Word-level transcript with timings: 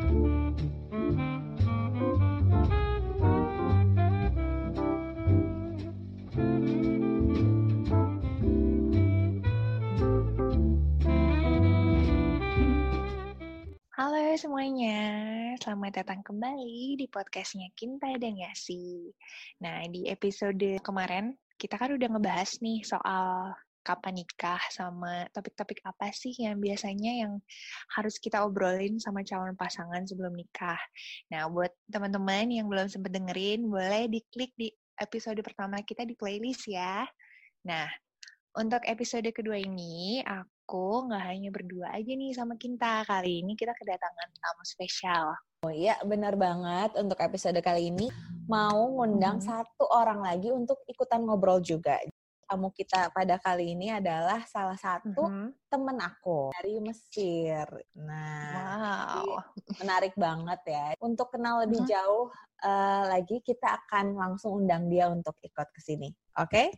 Halo 0.00 0.32
semuanya, 14.40 14.96
selamat 15.60 16.00
datang 16.00 16.24
kembali 16.24 16.96
di 16.96 17.04
podcastnya 17.04 17.68
Kinta 17.76 18.08
dan 18.16 18.40
Yasi. 18.40 19.12
Nah, 19.60 19.84
di 19.92 20.08
episode 20.08 20.80
kemarin 20.80 21.36
kita 21.60 21.76
kan 21.76 21.92
udah 21.92 22.08
ngebahas 22.08 22.56
nih 22.64 22.80
soal 22.80 23.52
kapan 23.80 24.22
nikah 24.22 24.60
sama 24.70 25.26
topik-topik 25.32 25.80
apa 25.84 26.12
sih 26.12 26.36
yang 26.36 26.60
biasanya 26.60 27.26
yang 27.26 27.32
harus 27.96 28.20
kita 28.20 28.44
obrolin 28.44 29.00
sama 29.00 29.24
calon 29.24 29.56
pasangan 29.56 30.04
sebelum 30.04 30.36
nikah. 30.36 30.78
Nah, 31.32 31.48
buat 31.48 31.72
teman-teman 31.88 32.52
yang 32.52 32.66
belum 32.68 32.86
sempat 32.92 33.12
dengerin, 33.12 33.66
boleh 33.66 34.06
diklik 34.08 34.52
di 34.54 34.68
episode 35.00 35.40
pertama 35.40 35.80
kita 35.80 36.04
di 36.04 36.12
playlist 36.14 36.68
ya. 36.68 37.08
Nah, 37.64 37.88
untuk 38.56 38.82
episode 38.82 39.30
kedua 39.30 39.56
ini, 39.56 40.20
aku 40.26 41.06
nggak 41.06 41.24
hanya 41.24 41.50
berdua 41.54 41.94
aja 41.94 42.12
nih 42.12 42.34
sama 42.34 42.58
Kinta. 42.58 43.06
Kali 43.06 43.46
ini 43.46 43.54
kita 43.54 43.72
kedatangan 43.78 44.28
tamu 44.36 44.64
spesial. 44.66 45.26
Oh 45.62 45.72
iya, 45.72 45.94
benar 46.02 46.34
banget. 46.34 46.96
Untuk 46.96 47.20
episode 47.20 47.60
kali 47.60 47.92
ini 47.94 48.10
mau 48.50 48.90
ngundang 48.90 49.38
hmm. 49.38 49.46
satu 49.46 49.84
orang 49.92 50.24
lagi 50.24 50.50
untuk 50.50 50.82
ikutan 50.90 51.22
ngobrol 51.22 51.62
juga. 51.62 52.00
Tamu 52.50 52.74
kita 52.74 53.14
pada 53.14 53.38
kali 53.38 53.78
ini 53.78 53.94
adalah 53.94 54.42
salah 54.42 54.74
satu 54.74 55.22
hmm. 55.22 55.70
temen 55.70 55.94
aku 56.02 56.50
dari 56.58 56.82
Mesir. 56.82 57.62
Nah, 57.94 59.22
wow. 59.22 59.38
menarik 59.78 60.18
banget 60.18 60.58
ya. 60.66 60.98
Untuk 60.98 61.30
kenal 61.30 61.62
lebih 61.62 61.86
hmm. 61.86 61.90
jauh 61.94 62.26
uh, 62.66 63.06
lagi, 63.06 63.38
kita 63.46 63.78
akan 63.86 64.18
langsung 64.18 64.66
undang 64.66 64.90
dia 64.90 65.06
untuk 65.06 65.38
ikut 65.46 65.68
ke 65.70 65.78
sini. 65.78 66.10
Oke? 66.42 66.74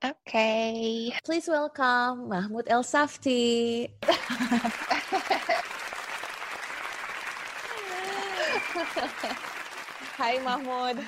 Okay? 0.00 0.16
Okay. 0.24 1.12
Please 1.20 1.44
welcome 1.52 2.32
Mahmoud 2.32 2.64
El 2.72 2.80
Safti. 2.80 3.92
Hi, 10.16 10.40
Mahmoud. 10.40 11.04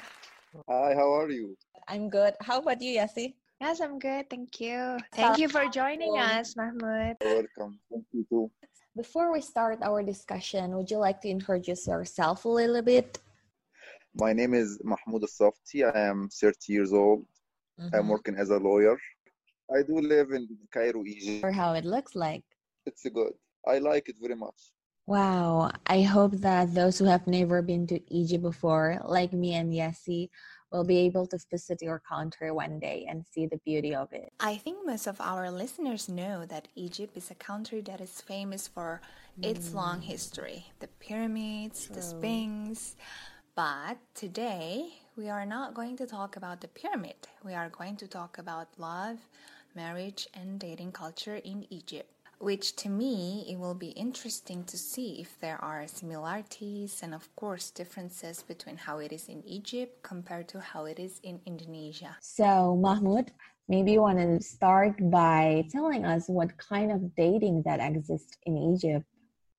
Hi, 0.69 0.93
how 0.93 1.09
are 1.17 1.33
you? 1.33 1.57
I'm 1.89 2.13
good. 2.13 2.37
How 2.45 2.61
about 2.61 2.85
you, 2.85 3.01
Yasi? 3.01 3.41
Yes, 3.63 3.81
I'm 3.81 4.01
good. 4.01 4.29
Thank 4.29 4.59
you. 4.59 4.99
Thank 5.15 5.39
you 5.39 5.49
for 5.49 5.69
joining 5.69 6.19
us, 6.19 6.57
Mahmoud. 6.57 7.15
You're 7.23 7.47
welcome. 7.47 7.79
Thank 7.89 8.07
you 8.11 8.27
too. 8.29 8.51
Before 8.97 9.33
we 9.33 9.41
start 9.41 9.79
our 9.85 10.03
discussion, 10.03 10.75
would 10.75 10.91
you 10.91 10.99
like 10.99 11.21
to 11.21 11.29
introduce 11.29 11.87
yourself 11.87 12.45
a 12.45 12.49
little 12.49 12.83
bit? 12.83 13.21
My 14.17 14.33
name 14.33 14.55
is 14.55 14.81
Mahmoud 14.83 15.23
El 15.23 15.29
Safti. 15.29 15.85
I 15.85 15.97
am 16.11 16.29
30 16.29 16.73
years 16.73 16.93
old. 16.93 17.25
Mm-hmm. 17.79 17.95
I'm 17.95 18.09
working 18.09 18.35
as 18.35 18.51
a 18.51 18.59
lawyer. 18.59 18.99
I 19.73 19.83
do 19.87 19.95
live 20.01 20.33
in 20.33 20.49
Cairo, 20.73 21.05
Egypt. 21.07 21.45
Or 21.45 21.53
how 21.53 21.75
it 21.75 21.85
looks 21.85 22.17
like. 22.17 22.43
It's 22.85 23.05
good. 23.15 23.33
I 23.65 23.79
like 23.79 24.09
it 24.09 24.17
very 24.21 24.35
much. 24.35 24.61
Wow. 25.07 25.71
I 25.87 26.03
hope 26.03 26.33
that 26.39 26.75
those 26.75 26.99
who 26.99 27.05
have 27.05 27.29
never 27.29 27.63
been 27.63 27.87
to 27.87 28.01
Egypt 28.13 28.43
before, 28.43 28.99
like 29.05 29.33
me 29.33 29.55
and 29.55 29.73
Yessi, 29.73 30.31
will 30.73 30.85
be 30.85 30.99
able 30.99 31.27
to 31.27 31.39
visit 31.51 31.83
your 31.83 31.99
country 31.99 32.51
one 32.51 32.79
day 32.79 33.07
and 33.09 33.25
see 33.31 33.47
the 33.47 33.59
beauty 33.65 33.95
of 33.95 34.13
it. 34.13 34.33
I 34.41 34.57
think 34.57 34.79
most 34.87 35.07
of 35.07 35.21
our 35.21 35.51
listeners 35.51 36.09
know 36.09 36.47
that 36.47 36.69
Egypt 36.75 37.17
is 37.17 37.31
a 37.31 37.35
country 37.35 37.81
that 37.83 38.01
is 38.01 38.21
famous 38.21 38.67
for 38.67 39.01
mm. 39.39 39.51
its 39.51 39.75
long 39.75 40.01
history 40.01 40.67
the 40.81 40.89
pyramids, 40.99 41.87
True. 41.87 41.97
the 41.97 42.03
Sphinx. 42.03 42.97
But 43.55 43.99
today, 44.15 44.89
we 45.15 45.29
are 45.29 45.45
not 45.45 45.75
going 45.75 45.97
to 45.99 46.07
talk 46.07 46.37
about 46.37 46.63
the 46.63 46.69
pyramid. 46.69 47.29
We 47.45 47.53
are 47.53 47.69
going 47.69 47.97
to 47.97 48.07
talk 48.07 48.39
about 48.39 48.69
love, 48.79 49.19
marriage, 49.77 50.27
and 50.33 50.59
dating 50.59 50.93
culture 50.93 51.37
in 51.37 51.67
Egypt. 51.69 52.09
Which 52.43 52.75
to 52.83 52.89
me, 52.89 53.47
it 53.49 53.57
will 53.57 53.79
be 53.79 53.91
interesting 53.91 54.65
to 54.65 54.77
see 54.77 55.21
if 55.21 55.39
there 55.39 55.63
are 55.63 55.87
similarities 55.87 56.99
and, 57.01 57.15
of 57.15 57.25
course, 57.37 57.71
differences 57.71 58.43
between 58.43 58.77
how 58.77 58.99
it 58.99 59.13
is 59.13 59.29
in 59.29 59.47
Egypt 59.47 60.03
compared 60.03 60.49
to 60.49 60.59
how 60.59 60.87
it 60.87 60.99
is 60.99 61.21
in 61.23 61.39
Indonesia. 61.47 62.17
So, 62.21 62.75
Mahmoud, 62.75 63.31
maybe 63.69 63.93
you 63.93 64.03
want 64.03 64.19
to 64.19 64.43
start 64.43 64.99
by 65.09 65.65
telling 65.71 66.05
us 66.05 66.29
what 66.29 66.51
kind 66.59 66.91
of 66.91 67.15
dating 67.15 67.63
that 67.65 67.79
exists 67.79 68.37
in 68.45 68.59
Egypt. 68.75 69.07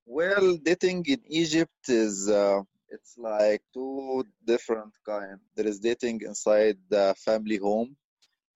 Well, 0.06 0.58
dating 0.58 1.06
in 1.08 1.22
Egypt 1.30 1.88
is 1.88 2.28
uh, 2.30 2.64
it's 2.90 3.16
like 3.18 3.62
two 3.74 4.26
different 4.44 4.92
kind. 5.06 5.40
There 5.56 5.68
is 5.68 5.80
dating 5.80 6.20
inside 6.28 6.76
the 6.90 7.16
family 7.18 7.58
home, 7.58 7.96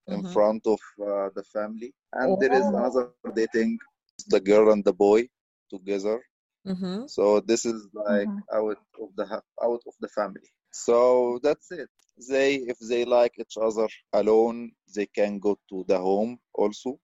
in 0.08 0.22
mm-hmm. 0.22 0.32
front 0.32 0.66
of 0.66 0.80
uh, 1.00 1.28
the 1.34 1.44
family, 1.44 1.94
and 2.12 2.32
oh. 2.32 2.38
there 2.40 2.52
is 2.52 2.64
oh. 2.64 2.76
another 2.76 3.10
dating, 3.34 3.78
the 4.26 4.40
girl 4.40 4.72
and 4.72 4.84
the 4.84 4.92
boy 4.92 5.28
together. 5.70 6.22
Mm-hmm. 6.66 7.06
So 7.06 7.40
this 7.40 7.64
is 7.64 7.88
like 7.92 8.28
mm-hmm. 8.28 8.56
out 8.56 8.78
of 9.00 9.08
the 9.16 9.42
out 9.62 9.82
of 9.86 9.94
the 10.00 10.08
family. 10.08 10.50
So 10.72 11.40
that's 11.42 11.70
it. 11.70 11.88
They 12.28 12.56
if 12.56 12.78
they 12.78 13.04
like 13.04 13.34
each 13.38 13.56
other 13.60 13.88
alone, 14.12 14.72
they 14.94 15.06
can 15.06 15.38
go 15.38 15.56
to 15.70 15.84
the 15.86 15.98
home 15.98 16.38
also, 16.52 16.98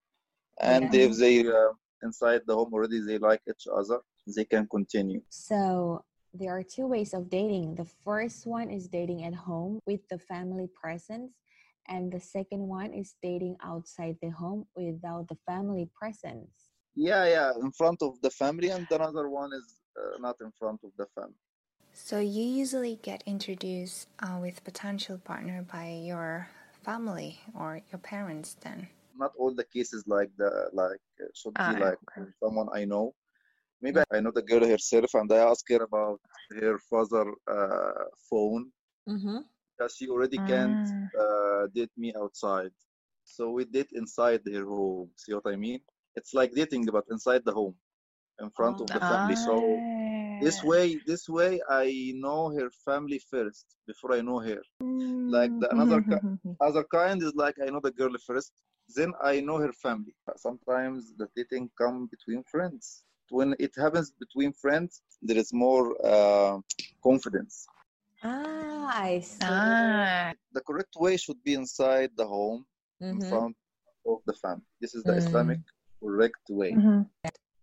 and 0.61 0.93
yeah. 0.93 1.01
if 1.03 1.17
they 1.17 1.47
uh, 1.47 1.73
inside 2.03 2.43
the 2.47 2.55
home 2.55 2.73
already 2.75 3.01
they 3.01 3.19
like 3.19 3.41
each 3.49 3.67
other, 3.73 4.01
they 4.27 4.45
can 4.45 4.67
continue. 4.67 5.23
So 5.31 6.05
there 6.35 6.51
are 6.51 6.65
two 6.65 6.87
ways 6.89 7.15
of 7.15 7.31
dating. 7.31 7.77
The 7.77 7.87
first 8.05 8.47
one 8.47 8.69
is 8.69 8.89
dating 8.89 9.25
at 9.25 9.35
home 9.35 9.79
with 9.87 10.07
the 10.09 10.19
family 10.19 10.69
presence, 10.75 11.33
and 11.89 12.13
the 12.13 12.21
second 12.21 12.67
one 12.67 12.93
is 12.93 13.15
dating 13.23 13.57
outside 13.63 14.17
the 14.21 14.31
home 14.31 14.67
without 14.75 15.29
the 15.29 15.39
family 15.47 15.89
presence. 15.95 16.64
Yeah, 16.95 17.27
yeah, 17.27 17.53
in 17.61 17.73
front 17.73 18.03
of 18.03 18.21
the 18.21 18.31
family, 18.31 18.69
and 18.71 18.87
another 18.91 19.29
one 19.29 19.53
is 19.53 19.81
uh, 19.99 20.19
not 20.21 20.37
in 20.41 20.53
front 20.59 20.81
of 20.85 20.91
the 20.97 21.07
family. 21.15 21.35
So 21.93 22.19
you 22.19 22.43
usually 22.43 22.99
get 23.03 23.23
introduced 23.27 24.09
uh, 24.21 24.39
with 24.41 24.65
potential 24.65 25.19
partner 25.19 25.63
by 25.63 26.01
your 26.05 26.49
family 26.83 27.39
or 27.55 27.81
your 27.91 27.99
parents, 27.99 28.57
then. 28.61 28.89
Not 29.17 29.33
all 29.39 29.55
the 29.55 29.65
cases 29.65 30.05
like 30.07 30.31
the 30.37 30.71
like 30.73 31.01
should 31.35 31.55
be 31.55 31.61
ah, 31.63 31.77
like 31.79 31.99
okay. 32.19 32.29
someone 32.43 32.69
I 32.75 32.85
know 32.85 33.15
maybe 33.85 34.01
I 34.11 34.21
know 34.21 34.33
the 34.33 34.43
girl 34.43 34.67
herself 34.67 35.13
and 35.15 35.31
I 35.31 35.41
ask 35.53 35.63
her 35.69 35.83
about 35.85 36.21
her 36.59 36.79
father 36.91 37.27
uh, 37.47 38.05
phone 38.31 38.73
mm-hmm. 39.07 39.41
because 39.71 39.95
she 39.97 40.09
already 40.09 40.39
can't 40.39 40.89
ah. 40.89 41.21
uh, 41.23 41.63
date 41.75 41.93
me 41.97 42.15
outside. 42.17 42.73
So 43.25 43.51
we 43.51 43.65
date 43.65 43.93
inside 43.93 44.41
her 44.53 44.65
home. 44.65 45.11
See 45.17 45.35
what 45.35 45.47
I 45.47 45.57
mean? 45.57 45.81
It's 46.17 46.35
like 46.35 46.53
dating 46.55 46.87
but 46.87 47.05
inside 47.11 47.43
the 47.45 47.53
home, 47.53 47.75
in 48.41 48.51
front 48.51 48.81
of 48.81 48.87
the 48.87 49.01
family. 49.01 49.37
So 49.37 49.55
this 50.43 50.61
ah. 50.63 50.67
way, 50.67 50.99
this 51.07 51.29
way 51.29 51.61
I 51.69 52.13
know 52.17 52.51
her 52.57 52.71
family 52.85 53.21
first 53.31 53.67
before 53.87 54.13
I 54.15 54.21
know 54.21 54.39
her. 54.39 54.63
Like 54.81 55.53
the 55.61 55.69
another 55.73 56.01
mm-hmm. 56.01 56.53
other 56.61 56.85
kind 56.85 57.23
is 57.23 57.35
like 57.35 57.57
I 57.65 57.71
know 57.71 57.81
the 57.83 57.93
girl 57.93 58.15
first, 58.27 58.53
then 58.97 59.13
I 59.23 59.41
know 59.41 59.59
her 59.59 59.73
family. 59.73 60.15
Sometimes 60.37 61.13
the 61.19 61.29
dating 61.37 61.71
come 61.79 62.09
between 62.15 62.43
friends 62.45 63.05
when 63.31 63.55
it 63.59 63.73
happens 63.77 64.13
between 64.19 64.53
friends, 64.53 65.03
there 65.23 65.37
is 65.37 65.53
more 65.53 65.97
uh, 66.05 66.59
confidence. 67.03 67.67
Ah, 68.23 69.03
I 69.03 69.21
see. 69.21 69.39
Ah. 69.43 70.33
The 70.53 70.61
correct 70.61 70.95
way 70.97 71.17
should 71.17 71.43
be 71.45 71.55
inside 71.55 72.11
the 72.17 72.27
home, 72.27 72.65
mm-hmm. 73.03 73.23
in 73.23 73.29
front 73.29 73.57
of 74.07 74.19
the 74.27 74.35
family. 74.35 74.65
This 74.81 74.95
is 74.95 75.03
the 75.03 75.13
mm. 75.13 75.19
Islamic 75.19 75.61
correct 76.05 76.45
way. 76.51 76.73
Mm-hmm. 76.73 77.03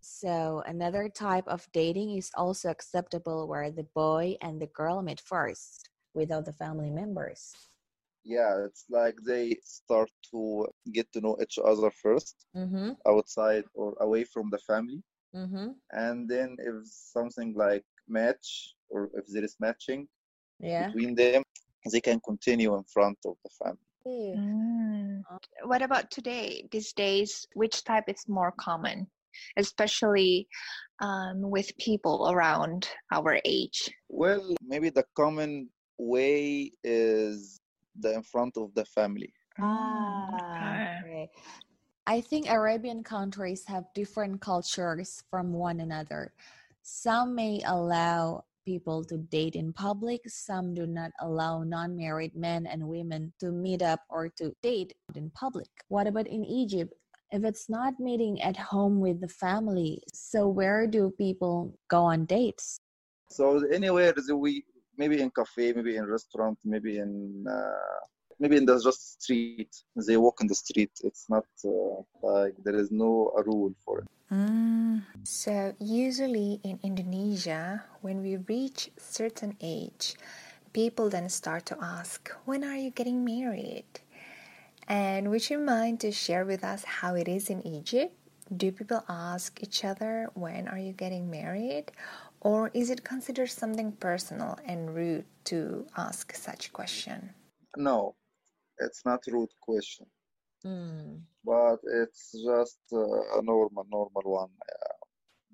So 0.02 0.64
another 0.66 1.10
type 1.10 1.48
of 1.48 1.68
dating 1.74 2.18
is 2.18 2.32
also 2.36 2.70
acceptable 2.70 3.48
where 3.48 3.70
the 3.70 3.88
boy 3.96 4.36
and 4.42 4.60
the 4.62 4.68
girl 4.68 5.02
meet 5.02 5.22
first 5.22 5.90
without 6.14 6.46
the 6.46 6.54
family 6.54 6.90
members. 6.90 7.54
Yeah, 8.24 8.66
it's 8.66 8.86
like 8.90 9.16
they 9.26 9.58
start 9.64 10.10
to 10.32 10.68
get 10.92 11.12
to 11.14 11.22
know 11.22 11.38
each 11.42 11.58
other 11.64 11.92
1st 12.06 12.36
mm-hmm. 12.56 12.90
outside 13.08 13.64
or 13.74 13.96
away 14.00 14.24
from 14.24 14.50
the 14.50 14.60
family 14.60 15.02
mm-hmm. 15.36 15.70
and 15.92 16.30
then 16.30 16.56
if 16.60 16.76
something 16.86 17.54
like 17.56 17.84
match 18.08 18.76
or 18.90 19.10
if 19.14 19.26
there 19.28 19.44
is 19.44 19.56
matching 19.60 20.08
yeah. 20.60 20.88
between 20.88 21.16
them 21.16 21.44
they 21.92 22.02
can 22.02 22.20
continue 22.20 22.76
in 22.76 22.84
front 22.84 23.18
of 23.26 23.36
the 23.44 23.50
family 23.64 23.91
mm. 24.08 25.22
what 25.64 25.82
about 25.82 26.10
today 26.12 26.68
these 26.72 26.94
days 26.94 27.46
which 27.54 27.84
type 27.84 28.04
is 28.08 28.26
more 28.28 28.54
common 28.60 29.08
especially 29.58 30.48
um, 31.00 31.42
with 31.42 31.76
people 31.78 32.30
around 32.32 32.88
our 33.12 33.40
age 33.46 33.90
well 34.10 34.56
maybe 34.66 34.90
the 34.90 35.06
common 35.16 35.70
way 35.98 36.72
is 36.84 37.60
the 38.00 38.14
in 38.14 38.24
front 38.24 38.58
of 38.58 38.74
the 38.74 38.86
family 38.86 39.34
ah 39.60 40.28
okay. 41.02 41.30
I 42.08 42.20
think 42.20 42.50
Arabian 42.50 43.04
countries 43.04 43.64
have 43.68 43.86
different 43.94 44.42
cultures 44.42 45.24
from 45.30 45.54
one 45.54 45.80
another. 45.80 46.34
Some 46.82 47.36
may 47.36 47.62
allow 47.66 48.44
people 48.66 49.04
to 49.06 49.18
date 49.18 49.56
in 49.56 49.74
public. 49.74 50.22
Some 50.28 50.74
do 50.74 50.86
not 50.86 51.12
allow 51.20 51.64
non 51.64 51.96
married 51.96 52.36
men 52.36 52.66
and 52.68 52.88
women 52.88 53.34
to 53.40 53.52
meet 53.52 53.82
up 53.82 54.02
or 54.10 54.30
to 54.38 54.54
date 54.62 54.94
in 55.16 55.30
public. 55.32 55.70
What 55.88 56.08
about 56.08 56.28
in 56.28 56.44
Egypt? 56.46 56.94
If 57.32 57.44
it's 57.46 57.70
not 57.70 58.00
meeting 58.00 58.42
at 58.42 58.58
home 58.58 59.00
with 59.00 59.22
the 59.22 59.30
family, 59.30 60.02
so 60.14 60.48
where 60.48 60.86
do 60.86 61.14
people 61.18 61.74
go 61.90 62.04
on 62.04 62.26
dates? 62.26 62.80
So 63.30 63.66
anywhere 63.72 64.14
we 64.34 64.66
maybe 64.98 65.22
in 65.22 65.32
cafe, 65.32 65.74
maybe 65.74 65.96
in 65.96 66.06
restaurant, 66.06 66.58
maybe 66.66 66.98
in 66.98 67.46
uh, 67.50 68.02
maybe 68.40 68.58
in 68.58 68.66
the 68.66 68.78
just 68.88 69.22
street. 69.22 69.74
They 70.08 70.18
walk 70.18 70.42
in 70.42 70.48
the 70.48 70.56
street. 70.56 70.92
It's 71.04 71.26
not 71.30 71.46
uh, 71.64 72.02
like 72.22 72.56
there 72.66 72.76
is 72.76 72.92
no 72.92 73.32
rule 73.46 73.74
for 73.86 74.00
it. 74.00 74.08
Mm. 74.32 75.04
So 75.24 75.76
usually 75.80 76.60
in 76.64 76.80
Indonesia, 76.84 77.84
when 78.02 78.22
we 78.22 78.38
reach 78.38 78.90
certain 78.98 79.58
age, 79.62 80.16
people 80.74 81.10
then 81.10 81.28
start 81.30 81.66
to 81.68 81.78
ask, 81.82 82.30
"When 82.46 82.64
are 82.64 82.78
you 82.78 82.92
getting 82.92 83.26
married?" 83.26 84.02
And 84.88 85.30
would 85.32 85.50
you 85.50 85.60
mind 85.60 86.00
to 86.02 86.12
share 86.12 86.46
with 86.46 86.64
us 86.64 86.84
how 87.02 87.16
it 87.16 87.28
is 87.28 87.50
in 87.50 87.66
Egypt? 87.68 88.16
Do 88.50 88.72
people 88.72 89.04
ask 89.10 89.62
each 89.64 89.84
other, 89.86 90.32
"When 90.34 90.68
are 90.68 90.80
you 90.80 90.94
getting 90.94 91.30
married?" 91.30 91.92
Or 92.42 92.70
is 92.74 92.90
it 92.90 93.04
considered 93.04 93.52
something 93.52 93.94
personal 93.94 94.60
and 94.66 94.96
rude 94.96 95.26
to 95.52 95.88
ask 95.98 96.34
such 96.36 96.74
question? 96.74 97.36
No, 97.76 98.16
it's 98.80 99.06
not 99.06 99.28
rude 99.28 99.52
question 99.62 100.08
mm. 100.66 101.20
but 101.44 101.80
it's 102.02 102.32
just 102.32 102.80
uh, 102.94 103.40
a 103.40 103.42
normal 103.42 103.86
normal 103.92 104.24
one 104.24 104.50
uh, 104.72 104.94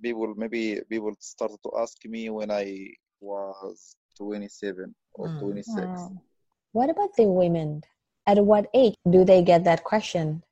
people 0.01 0.33
maybe 0.35 0.79
people 0.89 1.13
started 1.19 1.57
to 1.63 1.71
ask 1.79 1.97
me 2.05 2.29
when 2.29 2.51
i 2.51 2.89
was 3.19 3.95
27 4.17 4.93
or 5.13 5.27
mm. 5.27 5.39
26 5.39 5.75
wow. 5.75 6.11
what 6.71 6.89
about 6.89 7.15
the 7.15 7.27
women 7.27 7.81
at 8.25 8.37
what 8.43 8.69
age 8.73 8.95
do 9.09 9.23
they 9.23 9.41
get 9.41 9.63
that 9.63 9.83
question 9.83 10.43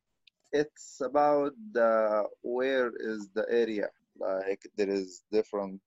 it's 0.51 1.01
about 1.01 1.51
the 1.73 2.23
where 2.41 2.91
is 2.99 3.29
the 3.33 3.45
area 3.49 3.89
like 4.19 4.65
there 4.77 4.89
is 4.89 5.23
different 5.31 5.81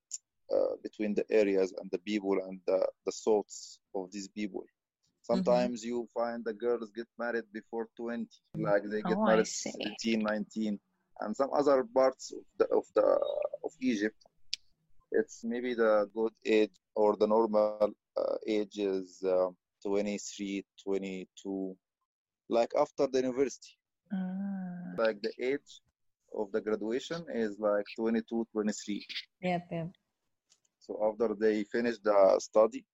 uh, 0.55 0.77
between 0.83 1.15
the 1.15 1.25
areas 1.31 1.75
and 1.79 1.91
the 1.91 1.99
people 1.99 2.39
and 2.47 2.61
the, 2.67 2.87
the 3.05 3.13
thoughts 3.13 3.81
of 3.95 4.11
these 4.11 4.29
people. 4.29 4.65
Sometimes 5.31 5.83
mm-hmm. 5.83 5.89
you 5.89 6.09
find 6.15 6.45
the 6.45 6.55
girls 6.55 6.91
get 6.97 7.07
married 7.19 7.45
before 7.53 7.87
20, 7.97 8.27
like 8.57 8.83
they 8.85 9.03
get 9.03 9.19
oh, 9.19 9.27
married 9.27 9.49
18, 10.03 10.21
19, 10.21 10.81
and 11.21 11.37
some 11.37 11.51
other 11.53 11.85
parts 11.95 12.33
of 12.33 12.45
the 12.59 12.67
of 12.75 12.85
the 12.95 13.09
of 13.65 13.73
Egypt, 13.81 14.17
it's 15.13 15.45
maybe 15.45 15.75
the 15.75 16.09
good 16.15 16.33
age 16.47 16.77
or 16.95 17.17
the 17.17 17.27
normal 17.27 17.93
uh, 18.17 18.37
age 18.47 18.79
is 18.79 19.23
uh, 19.23 19.51
23, 19.85 20.65
22, 20.83 21.77
like 22.49 22.73
after 22.79 23.07
the 23.07 23.19
university. 23.19 23.77
Mm. 24.13 24.99
Like 24.99 25.21
the 25.23 25.33
age 25.41 25.81
of 26.37 26.51
the 26.53 26.61
graduation 26.61 27.25
is 27.35 27.59
like 27.59 27.85
22, 27.97 28.47
23. 28.53 29.07
Yep, 29.43 29.67
yep. 29.71 29.89
So 30.81 30.99
after 31.07 31.35
they 31.35 31.65
finish 31.65 31.97
the 32.03 32.37
study, 32.41 32.85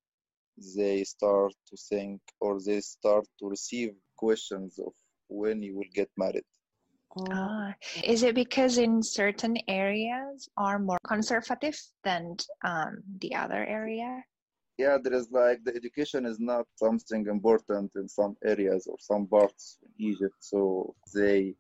they 0.77 1.05
start 1.05 1.53
to 1.69 1.77
think 1.89 2.21
or 2.41 2.61
they 2.61 2.81
start 2.81 3.27
to 3.39 3.49
receive 3.49 3.93
questions 4.17 4.79
of 4.79 4.93
when 5.29 5.63
you 5.63 5.77
will 5.77 5.93
get 5.95 6.11
married. 6.17 6.45
Ah, 7.31 7.73
is 8.03 8.25
it 8.25 8.35
because 8.35 8.79
in 8.79 9.03
certain 9.03 9.57
areas 9.69 10.49
are 10.57 10.79
more 10.81 10.99
conservative 11.07 11.79
than 12.03 12.37
um, 12.65 12.99
the 13.21 13.35
other 13.35 13.65
area? 13.65 14.25
Yeah, 14.79 14.99
there 15.01 15.15
is 15.15 15.31
like 15.31 15.63
the 15.63 15.75
education 15.77 16.27
is 16.27 16.41
not 16.41 16.67
something 16.75 17.29
important 17.29 17.93
in 17.95 18.09
some 18.09 18.37
areas 18.45 18.89
or 18.89 18.97
some 18.99 19.29
parts 19.29 19.79
in 19.85 20.07
Egypt, 20.11 20.35
so 20.41 20.95
they 21.15 21.55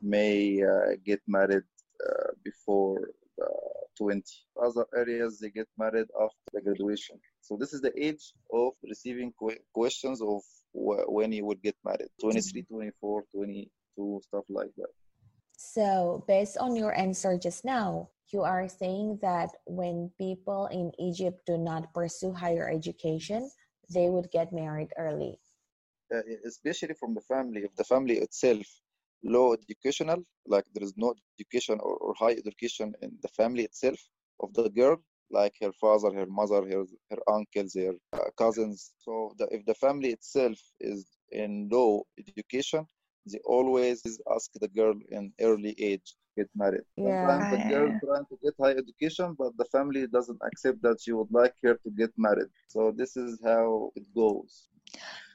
may 0.00 0.62
uh, 0.62 0.96
get 1.04 1.20
married 1.26 1.64
uh, 2.08 2.32
before 2.42 3.10
uh, 3.42 3.80
20. 3.98 4.22
Other 4.62 4.86
areas 4.96 5.38
they 5.38 5.50
get 5.50 5.68
married 5.76 6.08
after 6.18 6.44
the 6.54 6.62
graduation. 6.62 7.20
So 7.44 7.58
this 7.60 7.74
is 7.74 7.82
the 7.82 7.92
age 8.02 8.32
of 8.50 8.72
receiving 8.82 9.30
questions 9.74 10.22
of 10.22 10.40
when 10.72 11.30
you 11.30 11.44
would 11.44 11.62
get 11.62 11.76
married 11.84 12.08
23, 12.18 12.62
24, 12.62 13.24
22, 13.34 14.20
stuff 14.24 14.44
like 14.48 14.70
that. 14.78 14.88
So, 15.56 16.24
based 16.26 16.56
on 16.56 16.74
your 16.74 16.96
answer 16.96 17.38
just 17.38 17.64
now, 17.64 18.08
you 18.32 18.42
are 18.42 18.66
saying 18.66 19.18
that 19.20 19.50
when 19.66 20.10
people 20.18 20.66
in 20.72 20.90
Egypt 20.98 21.42
do 21.46 21.58
not 21.58 21.92
pursue 21.92 22.32
higher 22.32 22.68
education, 22.68 23.50
they 23.92 24.08
would 24.08 24.30
get 24.32 24.50
married 24.52 24.92
early. 24.96 25.38
Uh, 26.12 26.22
especially 26.46 26.94
from 26.94 27.14
the 27.14 27.20
family, 27.20 27.60
if 27.60 27.76
the 27.76 27.84
family 27.84 28.16
itself 28.18 28.66
low 29.22 29.52
educational, 29.52 30.24
like 30.46 30.64
there 30.74 30.84
is 30.84 30.94
no 30.96 31.14
education 31.38 31.78
or, 31.80 31.96
or 31.96 32.14
high 32.18 32.32
education 32.32 32.94
in 33.02 33.12
the 33.22 33.28
family 33.28 33.64
itself 33.64 33.98
of 34.40 34.52
the 34.54 34.70
girl, 34.70 34.96
like 35.30 35.54
her 35.60 35.72
father, 35.72 36.12
her 36.12 36.26
mother, 36.26 36.62
her, 36.68 36.84
her 37.10 37.22
uncles, 37.32 37.74
her 37.74 37.94
uh, 38.12 38.30
cousins. 38.38 38.92
So 38.98 39.34
the, 39.38 39.46
if 39.50 39.64
the 39.66 39.74
family 39.74 40.10
itself 40.10 40.58
is 40.80 41.06
in 41.30 41.68
low 41.70 42.06
education, 42.18 42.86
they 43.26 43.38
always 43.44 44.02
ask 44.34 44.50
the 44.54 44.68
girl 44.68 44.94
in 45.10 45.32
early 45.40 45.74
age 45.78 46.14
get 46.36 46.48
married. 46.54 46.82
Yeah. 46.96 47.04
Sometimes 47.04 47.48
the 47.48 47.58
girl 47.58 47.92
trying 48.04 48.26
to 48.26 48.36
get 48.42 48.54
high 48.60 48.72
education, 48.72 49.34
but 49.38 49.56
the 49.56 49.64
family 49.66 50.06
doesn't 50.06 50.40
accept 50.44 50.82
that 50.82 51.00
she 51.00 51.12
would 51.12 51.30
like 51.32 51.54
her 51.62 51.74
to 51.84 51.90
get 51.90 52.10
married. 52.16 52.48
So 52.68 52.92
this 52.96 53.16
is 53.16 53.40
how 53.44 53.90
it 53.96 54.04
goes. 54.14 54.68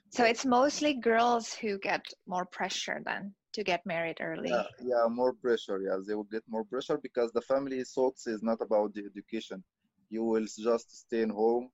So 0.10 0.24
it's 0.26 0.46
mostly 0.46 0.94
girls 0.94 1.54
who 1.54 1.78
get 1.80 2.06
more 2.28 2.46
pressure 2.46 3.02
then 3.04 3.36
to 3.54 3.64
get 3.64 3.86
married 3.86 4.18
early. 4.22 4.54
Yeah, 4.54 4.64
yeah, 4.82 5.08
more 5.10 5.34
pressure. 5.34 5.82
Yeah, 5.82 5.98
they 6.06 6.16
will 6.16 6.30
get 6.32 6.44
more 6.48 6.64
pressure 6.66 6.98
because 6.98 7.32
the 7.32 7.42
family 7.42 7.84
thoughts 7.84 8.28
is 8.28 8.42
not 8.44 8.62
about 8.62 8.94
the 8.94 9.06
education 9.06 9.64
you 10.10 10.24
will 10.24 10.46
just 10.46 11.06
stay 11.06 11.22
in 11.22 11.30
home 11.30 11.70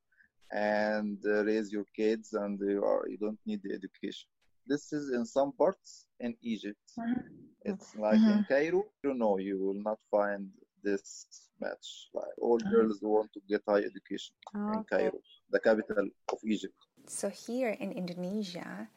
and 0.51 1.17
uh, 1.25 1.43
raise 1.43 1.71
your 1.71 1.85
kids 1.95 2.33
and 2.33 2.59
you 2.59 2.83
are 2.83 3.07
you 3.09 3.17
don't 3.17 3.39
need 3.45 3.61
the 3.63 3.73
education 3.73 4.27
this 4.67 4.93
is 4.93 5.11
in 5.11 5.25
some 5.25 5.51
parts 5.53 6.05
in 6.19 6.35
egypt 6.41 6.79
mm-hmm. 6.99 7.21
it's 7.63 7.95
like 7.95 8.19
mm-hmm. 8.19 8.39
in 8.39 8.45
cairo 8.47 8.83
you 9.03 9.13
know 9.13 9.37
you 9.37 9.57
will 9.59 9.81
not 9.89 9.99
find 10.11 10.49
this 10.83 11.25
match 11.59 12.09
like 12.13 12.35
all 12.39 12.59
mm-hmm. 12.59 12.69
girls 12.69 12.99
want 13.01 13.31
to 13.33 13.41
get 13.49 13.61
high 13.67 13.83
education 13.91 14.33
in 14.73 14.83
cairo 14.89 15.19
the 15.51 15.59
capital 15.59 16.07
of 16.31 16.37
egypt 16.45 16.75
so 17.07 17.29
here 17.29 17.71
in 17.79 17.91
indonesia 17.91 18.87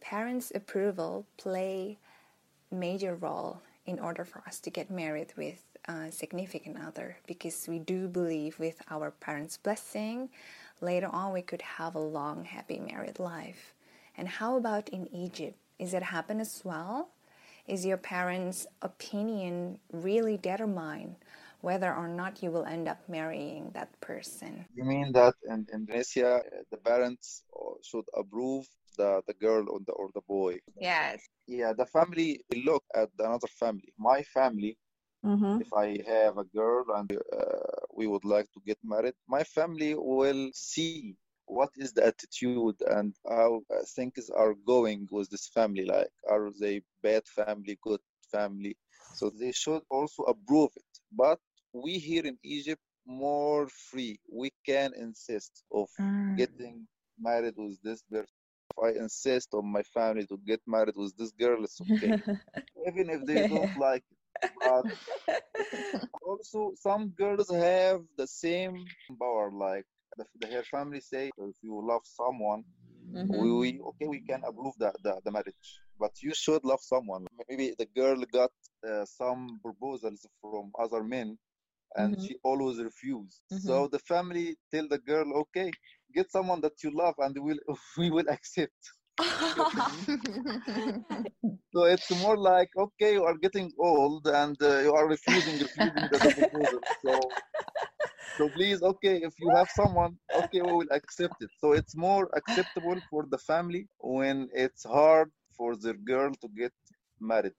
parents 0.00 0.52
approval 0.54 1.26
play 1.38 1.98
major 2.70 3.14
role 3.14 3.62
in 3.86 3.98
order 3.98 4.24
for 4.24 4.42
us 4.46 4.60
to 4.60 4.70
get 4.70 4.90
married 4.90 5.32
with 5.36 5.64
a 5.86 6.10
significant 6.10 6.76
other 6.78 7.16
because 7.26 7.66
we 7.68 7.78
do 7.78 8.08
believe 8.08 8.58
with 8.58 8.80
our 8.90 9.10
parents' 9.10 9.56
blessing, 9.56 10.28
later 10.80 11.08
on 11.12 11.32
we 11.32 11.42
could 11.42 11.62
have 11.62 11.94
a 11.94 12.00
long, 12.00 12.44
happy 12.44 12.78
married 12.78 13.18
life. 13.18 13.74
And 14.16 14.28
how 14.28 14.56
about 14.56 14.88
in 14.88 15.06
Egypt? 15.14 15.56
Is 15.78 15.94
it 15.94 16.02
happen 16.02 16.40
as 16.40 16.62
well? 16.64 17.08
Is 17.66 17.86
your 17.86 17.96
parents' 17.96 18.66
opinion 18.82 19.78
really 19.92 20.36
determine 20.36 21.16
whether 21.60 21.94
or 21.94 22.08
not 22.08 22.42
you 22.42 22.50
will 22.50 22.64
end 22.64 22.88
up 22.88 22.98
marrying 23.08 23.70
that 23.74 23.88
person? 24.00 24.66
You 24.74 24.84
mean 24.84 25.12
that 25.12 25.34
in 25.48 25.66
Indonesia, 25.72 26.42
the 26.70 26.76
parents 26.78 27.44
uh, 27.54 27.74
should 27.82 28.04
approve 28.14 28.66
the, 28.96 29.22
the 29.26 29.34
girl 29.34 29.68
or 29.68 29.80
the, 29.86 29.92
or 29.92 30.10
the 30.14 30.22
boy? 30.22 30.58
Yes. 30.78 31.20
Yeah, 31.46 31.72
the 31.72 31.86
family 31.86 32.44
look 32.64 32.84
at 32.94 33.10
another 33.18 33.48
family. 33.48 33.92
My 33.98 34.22
family 34.22 34.76
Mm-hmm. 35.24 35.60
If 35.60 35.72
I 35.74 35.98
have 36.06 36.38
a 36.38 36.44
girl 36.44 36.84
and 36.96 37.12
uh, 37.12 37.80
we 37.92 38.06
would 38.06 38.24
like 38.24 38.50
to 38.52 38.60
get 38.66 38.78
married, 38.82 39.14
my 39.28 39.44
family 39.44 39.94
will 39.94 40.50
see 40.54 41.14
what 41.46 41.70
is 41.76 41.92
the 41.92 42.06
attitude 42.06 42.76
and 42.86 43.14
how 43.28 43.60
uh, 43.70 43.82
things 43.94 44.30
are 44.30 44.54
going 44.66 45.08
with 45.10 45.28
this 45.30 45.48
family. 45.48 45.84
Like, 45.84 46.10
are 46.28 46.50
they 46.58 46.82
bad 47.02 47.26
family, 47.26 47.78
good 47.82 48.00
family? 48.32 48.76
So 49.14 49.30
they 49.30 49.52
should 49.52 49.82
also 49.90 50.22
approve 50.22 50.70
it. 50.76 50.84
But 51.12 51.38
we 51.72 51.98
here 51.98 52.24
in 52.24 52.38
Egypt 52.42 52.82
more 53.06 53.68
free. 53.90 54.18
We 54.32 54.52
can 54.64 54.92
insist 54.96 55.64
of 55.72 55.88
mm. 56.00 56.36
getting 56.36 56.86
married 57.18 57.54
with 57.56 57.82
this 57.82 58.02
person. 58.10 58.28
If 58.70 58.78
I 58.84 58.98
insist 58.98 59.48
on 59.52 59.66
my 59.66 59.82
family 59.82 60.26
to 60.26 60.38
get 60.46 60.60
married 60.66 60.94
with 60.96 61.16
this 61.16 61.32
girl, 61.32 61.64
it's 61.64 61.80
okay. 61.80 62.12
Even 62.86 63.10
if 63.10 63.26
they 63.26 63.48
don't 63.48 63.76
like 63.76 64.04
it 64.10 64.19
also 66.26 66.72
some 66.76 67.08
girls 67.10 67.50
have 67.50 68.00
the 68.16 68.26
same 68.26 68.84
power 69.20 69.50
like 69.52 69.84
the, 70.16 70.24
the, 70.40 70.46
her 70.48 70.62
family 70.64 71.00
say 71.00 71.30
if 71.38 71.56
you 71.62 71.80
love 71.86 72.02
someone 72.04 72.64
mm-hmm. 73.12 73.40
we, 73.40 73.52
we, 73.52 73.80
okay 73.80 74.06
we 74.08 74.20
can 74.20 74.42
approve 74.46 74.74
the, 74.78 74.92
the, 75.04 75.20
the, 75.24 75.30
marriage 75.30 75.80
but 75.98 76.12
you 76.22 76.34
should 76.34 76.64
love 76.64 76.80
someone 76.80 77.26
maybe 77.48 77.74
the 77.78 77.86
girl 77.94 78.22
got 78.32 78.50
uh, 78.88 79.04
some 79.04 79.60
proposals 79.62 80.26
from 80.40 80.70
other 80.78 81.02
men 81.02 81.38
and 81.96 82.16
mm-hmm. 82.16 82.24
she 82.24 82.36
always 82.42 82.78
refused. 82.78 83.40
Mm-hmm. 83.52 83.66
So 83.66 83.88
the 83.88 83.98
family 84.00 84.56
tell 84.72 84.86
the 84.88 84.98
girl, 84.98 85.32
okay, 85.42 85.70
get 86.14 86.30
someone 86.30 86.60
that 86.62 86.82
you 86.82 86.90
love, 86.92 87.14
and 87.18 87.34
we 87.34 87.54
will 87.54 87.78
we 87.98 88.10
will 88.10 88.28
accept. 88.28 88.92
so 91.72 91.84
it's 91.84 92.10
more 92.10 92.36
like, 92.36 92.70
okay, 92.76 93.14
you 93.14 93.24
are 93.24 93.36
getting 93.36 93.72
old 93.78 94.26
and 94.26 94.56
uh, 94.62 94.80
you 94.80 94.92
are 94.94 95.08
refusing, 95.08 95.58
refusing 95.58 96.08
the 96.10 96.20
proposal. 96.34 96.80
So, 97.04 97.34
so 98.36 98.48
please, 98.50 98.82
okay, 98.82 99.18
if 99.22 99.34
you 99.38 99.52
have 99.54 99.70
someone, 99.70 100.18
okay, 100.34 100.62
we 100.62 100.72
will 100.72 100.88
accept 100.92 101.34
it. 101.40 101.50
So 101.58 101.72
it's 101.72 101.96
more 101.96 102.30
acceptable 102.36 103.00
for 103.10 103.26
the 103.30 103.38
family 103.38 103.88
when 103.98 104.48
it's 104.52 104.84
hard 104.84 105.30
for 105.56 105.76
the 105.76 105.94
girl 105.94 106.32
to 106.40 106.48
get 106.56 106.72
married. 107.20 107.54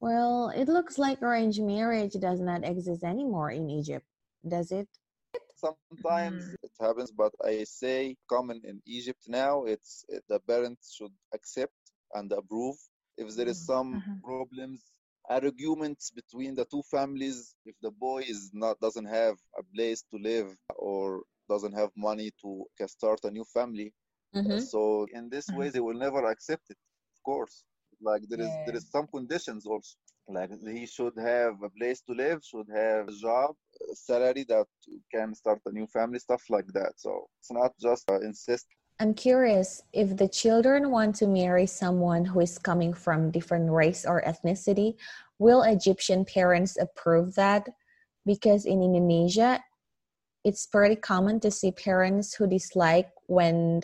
Well, 0.00 0.48
it 0.50 0.68
looks 0.68 0.98
like 0.98 1.22
arranged 1.22 1.62
marriage 1.62 2.14
does 2.14 2.40
not 2.40 2.64
exist 2.64 3.04
anymore 3.04 3.50
in 3.50 3.70
Egypt, 3.70 4.06
does 4.46 4.72
it? 4.72 4.88
Sometimes 5.56 6.44
mm. 6.44 6.54
it 6.62 6.72
happens, 6.80 7.10
but 7.10 7.32
I 7.44 7.64
say 7.64 8.16
common 8.28 8.60
in 8.64 8.80
Egypt 8.86 9.22
now. 9.28 9.64
It's 9.64 10.04
it, 10.08 10.22
the 10.28 10.38
parents 10.40 10.94
should 10.96 11.12
accept 11.34 11.72
and 12.14 12.30
approve. 12.32 12.76
If 13.16 13.34
there 13.34 13.48
is 13.48 13.60
mm, 13.62 13.66
some 13.66 13.94
mm-hmm. 13.94 14.18
problems, 14.22 14.82
arguments 15.28 16.10
between 16.10 16.54
the 16.54 16.66
two 16.66 16.82
families, 16.90 17.54
if 17.64 17.74
the 17.80 17.90
boy 17.90 18.24
is 18.28 18.50
not 18.52 18.78
doesn't 18.80 19.06
have 19.06 19.36
a 19.58 19.62
place 19.74 20.02
to 20.10 20.18
live 20.18 20.48
or 20.76 21.22
doesn't 21.48 21.72
have 21.72 21.90
money 21.96 22.30
to 22.42 22.66
start 22.86 23.20
a 23.24 23.30
new 23.30 23.44
family, 23.44 23.92
mm-hmm. 24.34 24.58
so 24.58 25.06
in 25.12 25.30
this 25.30 25.48
way 25.48 25.66
mm-hmm. 25.66 25.72
they 25.72 25.80
will 25.80 25.98
never 26.06 26.26
accept 26.30 26.64
it. 26.70 26.78
Of 27.14 27.22
course 27.24 27.64
like 28.00 28.22
there 28.28 28.40
is 28.40 28.50
there 28.66 28.76
is 28.76 28.90
some 28.90 29.06
conditions 29.06 29.66
also 29.66 29.96
like 30.28 30.50
he 30.62 30.86
should 30.86 31.12
have 31.18 31.54
a 31.62 31.70
place 31.70 32.00
to 32.02 32.12
live 32.12 32.42
should 32.42 32.66
have 32.74 33.08
a 33.08 33.12
job 33.12 33.54
a 33.92 33.94
salary 33.94 34.44
that 34.48 34.66
can 35.12 35.34
start 35.34 35.60
a 35.66 35.70
new 35.70 35.86
family 35.86 36.18
stuff 36.18 36.42
like 36.48 36.66
that. 36.72 36.92
So 36.96 37.26
it's 37.38 37.52
not 37.52 37.72
just 37.80 38.10
uh, 38.10 38.20
insist. 38.20 38.66
I'm 38.98 39.14
curious 39.14 39.82
if 39.92 40.16
the 40.16 40.28
children 40.28 40.90
want 40.90 41.14
to 41.16 41.26
marry 41.26 41.66
someone 41.66 42.24
who 42.24 42.40
is 42.40 42.58
coming 42.58 42.94
from 42.94 43.30
different 43.30 43.70
race 43.70 44.06
or 44.06 44.22
ethnicity 44.22 44.94
will 45.38 45.62
egyptian 45.62 46.24
parents 46.24 46.78
approve 46.78 47.34
that? 47.34 47.68
Because 48.24 48.64
in 48.64 48.82
indonesia 48.82 49.62
it's 50.44 50.66
pretty 50.66 50.96
common 50.96 51.40
to 51.40 51.50
see 51.50 51.72
parents 51.72 52.34
who 52.34 52.46
dislike 52.46 53.10
when 53.26 53.82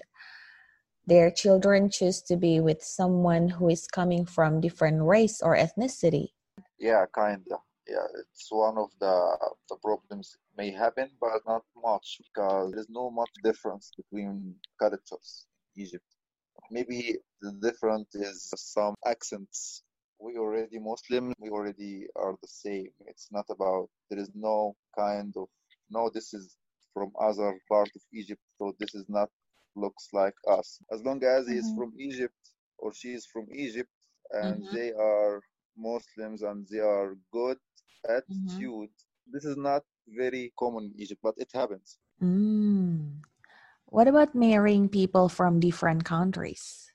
their 1.06 1.30
children 1.30 1.90
choose 1.90 2.22
to 2.22 2.36
be 2.36 2.60
with 2.60 2.82
someone 2.82 3.48
who 3.48 3.68
is 3.68 3.86
coming 3.86 4.24
from 4.24 4.60
different 4.60 5.02
race 5.02 5.40
or 5.42 5.56
ethnicity. 5.56 6.28
Yeah 6.78 7.06
kinda. 7.14 7.58
Yeah 7.88 8.06
it's 8.20 8.48
one 8.50 8.78
of 8.78 8.90
the 9.00 9.14
the 9.68 9.76
problems 9.82 10.36
may 10.56 10.70
happen 10.70 11.10
but 11.20 11.40
not 11.46 11.62
much 11.76 12.20
because 12.22 12.72
there's 12.72 12.90
no 12.90 13.10
much 13.10 13.30
difference 13.42 13.92
between 13.96 14.54
characters 14.80 15.46
in 15.76 15.82
egypt. 15.84 16.04
Maybe 16.70 17.16
the 17.40 17.52
difference 17.60 18.14
is 18.14 18.52
some 18.56 18.94
accents. 19.06 19.82
We 20.20 20.36
already 20.38 20.78
muslim 20.78 21.34
we 21.40 21.50
already 21.50 22.06
are 22.14 22.36
the 22.40 22.48
same. 22.48 22.90
It's 23.06 23.28
not 23.32 23.46
about 23.50 23.88
there 24.08 24.20
is 24.20 24.30
no 24.34 24.76
kind 24.96 25.34
of 25.36 25.48
no 25.90 26.10
this 26.14 26.32
is 26.32 26.56
from 26.94 27.10
other 27.18 27.58
part 27.68 27.90
of 27.96 28.02
egypt 28.12 28.42
so 28.58 28.74
this 28.78 28.94
is 28.94 29.06
not 29.08 29.30
looks 29.76 30.08
like 30.12 30.34
us. 30.48 30.78
As 30.92 31.02
long 31.02 31.22
as 31.24 31.48
he 31.48 31.56
is 31.56 31.66
mm-hmm. 31.66 31.78
from 31.78 31.92
Egypt 31.98 32.34
or 32.78 32.92
she 32.92 33.12
is 33.12 33.26
from 33.26 33.46
Egypt 33.52 33.90
and 34.30 34.62
mm-hmm. 34.62 34.74
they 34.74 34.92
are 34.92 35.40
Muslims 35.76 36.42
and 36.42 36.66
they 36.70 36.80
are 36.80 37.16
good 37.32 37.58
attitude, 38.08 38.90
mm-hmm. 38.90 39.32
this 39.32 39.44
is 39.44 39.56
not 39.56 39.82
very 40.08 40.52
common 40.58 40.84
in 40.84 41.00
Egypt, 41.00 41.20
but 41.22 41.34
it 41.36 41.50
happens. 41.54 41.98
Mm. 42.22 43.22
What 43.86 44.08
about 44.08 44.34
marrying 44.34 44.88
people 44.88 45.28
from 45.28 45.60
different 45.60 46.04
countries? 46.04 46.90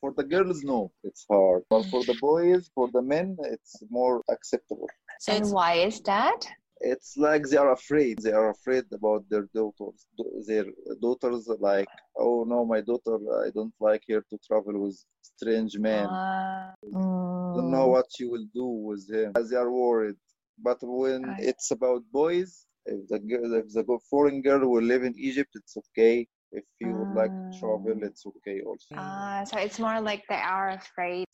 For 0.00 0.12
the 0.12 0.24
girls, 0.24 0.62
no, 0.62 0.92
it's 1.02 1.24
hard. 1.28 1.62
But 1.68 1.86
for 1.86 2.04
the 2.04 2.16
boys, 2.20 2.70
for 2.74 2.88
the 2.92 3.02
men, 3.02 3.36
it's 3.44 3.82
more 3.90 4.22
acceptable. 4.30 4.88
So 5.20 5.32
and 5.32 5.50
why 5.50 5.74
is 5.74 6.00
that? 6.02 6.46
It's 6.80 7.16
like 7.16 7.44
they 7.44 7.56
are 7.56 7.72
afraid. 7.72 8.18
They 8.22 8.32
are 8.32 8.50
afraid 8.50 8.84
about 8.92 9.24
their 9.28 9.48
daughters 9.54 10.06
their 10.46 10.66
daughters 11.00 11.48
like 11.60 11.88
oh 12.16 12.44
no 12.46 12.64
my 12.64 12.80
daughter 12.80 13.16
i 13.46 13.50
don't 13.54 13.74
like 13.80 14.02
her 14.08 14.24
to 14.30 14.38
travel 14.46 14.78
with 14.84 14.98
strange 15.22 15.78
men. 15.78 16.06
Uh, 16.06 16.72
don't 16.82 17.70
know 17.70 17.88
what 17.88 18.06
she 18.14 18.24
will 18.24 18.46
do 18.54 18.66
with 18.66 19.08
him 19.10 19.32
they 19.50 19.56
are 19.56 19.70
worried. 19.70 20.16
But 20.58 20.78
when 20.82 21.24
I... 21.24 21.36
it's 21.40 21.70
about 21.70 22.02
boys 22.12 22.66
if 22.86 23.08
the 23.08 23.18
girl 23.18 23.54
if 23.54 23.72
the 23.72 23.98
foreign 24.10 24.42
girl 24.42 24.68
will 24.68 24.82
live 24.82 25.02
in 25.02 25.14
egypt 25.18 25.50
it's 25.54 25.76
okay. 25.76 26.26
If 26.50 26.64
you 26.80 26.94
would 26.94 27.14
like 27.14 27.30
to 27.30 27.58
travel 27.60 27.94
ah. 28.02 28.06
it's 28.08 28.24
okay 28.26 28.62
also. 28.62 28.94
Uh, 28.96 29.44
so 29.44 29.58
it's 29.58 29.78
more 29.78 30.00
like 30.00 30.22
they 30.28 30.42
are 30.56 30.70
afraid 30.70 31.26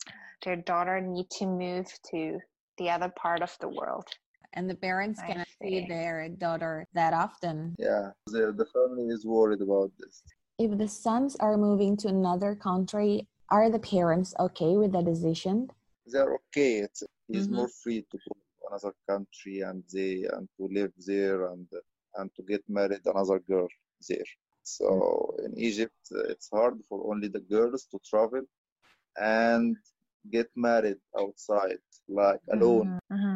their 0.43 0.57
daughter 0.57 0.99
need 0.99 1.29
to 1.39 1.45
move 1.45 1.87
to 2.11 2.39
the 2.77 2.89
other 2.89 3.11
part 3.15 3.41
of 3.41 3.55
the 3.61 3.69
world 3.69 4.07
and 4.55 4.69
the 4.69 4.75
parents 4.75 5.19
I 5.19 5.27
cannot 5.27 5.47
see. 5.61 5.81
see 5.81 5.87
their 5.87 6.29
daughter 6.29 6.85
that 6.93 7.13
often. 7.13 7.75
Yeah, 7.77 8.11
the, 8.27 8.53
the 8.55 8.65
family 8.65 9.07
is 9.13 9.25
worried 9.25 9.61
about 9.61 9.91
this. 9.99 10.23
If 10.57 10.77
the 10.77 10.87
sons 10.87 11.35
are 11.39 11.57
moving 11.57 11.97
to 11.97 12.07
another 12.07 12.55
country, 12.55 13.27
are 13.49 13.69
the 13.69 13.79
parents 13.79 14.33
okay 14.39 14.77
with 14.77 14.93
the 14.93 15.01
decision? 15.01 15.69
They're 16.07 16.35
okay. 16.35 16.79
It's, 16.79 17.03
he's 17.27 17.47
mm-hmm. 17.47 17.55
more 17.55 17.69
free 17.83 18.01
to 18.11 18.17
go 18.17 18.35
to 18.35 18.67
another 18.69 18.95
country 19.09 19.61
and 19.61 19.83
they 19.91 20.25
and 20.31 20.47
to 20.57 20.67
live 20.71 20.93
there 21.05 21.51
and 21.51 21.67
and 22.17 22.29
to 22.35 22.43
get 22.43 22.63
married 22.69 23.01
another 23.05 23.39
girl 23.39 23.67
there. 24.07 24.29
So 24.63 24.85
mm-hmm. 24.85 25.45
in 25.45 25.59
Egypt, 25.59 26.01
it's 26.29 26.49
hard 26.49 26.79
for 26.87 27.11
only 27.11 27.27
the 27.27 27.41
girls 27.41 27.85
to 27.91 27.99
travel 28.09 28.41
and 29.17 29.75
get 30.31 30.49
married 30.55 30.97
outside, 31.19 31.81
like 32.07 32.39
alone. 32.51 32.99
Mm-hmm. 33.11 33.34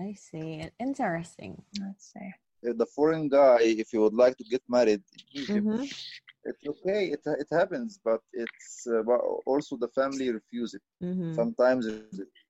I 0.00 0.14
see. 0.14 0.68
Interesting. 0.78 1.62
Let's 1.80 2.12
see. 2.12 2.30
The 2.62 2.86
foreign 2.96 3.28
guy, 3.28 3.58
if 3.60 3.92
you 3.92 4.00
would 4.02 4.14
like 4.14 4.36
to 4.36 4.44
get 4.44 4.62
married 4.68 5.02
in 5.14 5.42
Egypt, 5.42 5.66
mm-hmm. 5.66 5.82
it's 6.48 6.64
okay. 6.72 7.02
It, 7.14 7.22
it 7.24 7.48
happens, 7.50 7.98
but 8.04 8.20
it's 8.32 8.86
uh, 8.86 9.02
also 9.46 9.76
the 9.76 9.88
family 9.88 10.30
refuse 10.30 10.74
it. 10.74 10.82
Mm-hmm. 11.02 11.34
Sometimes 11.34 11.86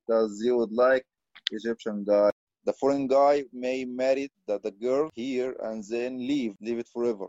because 0.00 0.40
they 0.40 0.50
would 0.50 0.72
like 0.72 1.04
Egyptian 1.50 2.04
guy. 2.04 2.30
The 2.64 2.72
foreign 2.74 3.06
guy 3.06 3.44
may 3.52 3.84
marry 3.84 4.30
the, 4.46 4.60
the 4.62 4.70
girl 4.70 5.10
here 5.14 5.56
and 5.62 5.82
then 5.84 6.18
leave, 6.18 6.54
leave 6.60 6.78
it 6.78 6.88
forever, 6.92 7.26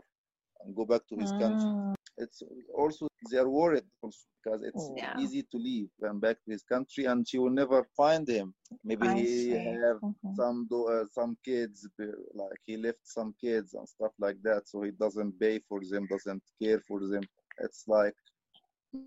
and 0.64 0.74
go 0.74 0.84
back 0.84 1.02
to 1.08 1.16
his 1.16 1.30
country. 1.32 1.70
Ah. 1.70 1.94
It's 2.18 2.42
also 2.76 3.08
they 3.30 3.38
are 3.38 3.48
worried 3.48 3.84
also 4.02 4.18
because 4.42 4.62
it's 4.62 4.90
yeah. 4.96 5.18
easy 5.18 5.42
to 5.50 5.56
leave 5.56 5.88
and 6.02 6.20
back 6.20 6.36
to 6.44 6.50
his 6.50 6.62
country, 6.62 7.06
and 7.06 7.26
she 7.26 7.38
will 7.38 7.50
never 7.50 7.86
find 7.96 8.28
him. 8.28 8.54
Maybe 8.84 9.08
I 9.08 9.14
he 9.14 9.26
see. 9.26 9.50
have 9.50 10.00
mm-hmm. 10.02 10.34
some 10.34 10.66
do, 10.68 10.88
uh, 10.88 11.04
some 11.10 11.36
kids, 11.44 11.88
like 12.34 12.58
he 12.66 12.76
left 12.76 12.98
some 13.04 13.34
kids 13.40 13.74
and 13.74 13.88
stuff 13.88 14.12
like 14.18 14.36
that, 14.42 14.68
so 14.68 14.82
he 14.82 14.90
doesn't 14.90 15.38
pay 15.40 15.60
for 15.68 15.80
them, 15.90 16.06
doesn't 16.06 16.42
care 16.60 16.80
for 16.86 17.00
them. 17.00 17.22
It's 17.58 17.84
like 17.86 18.14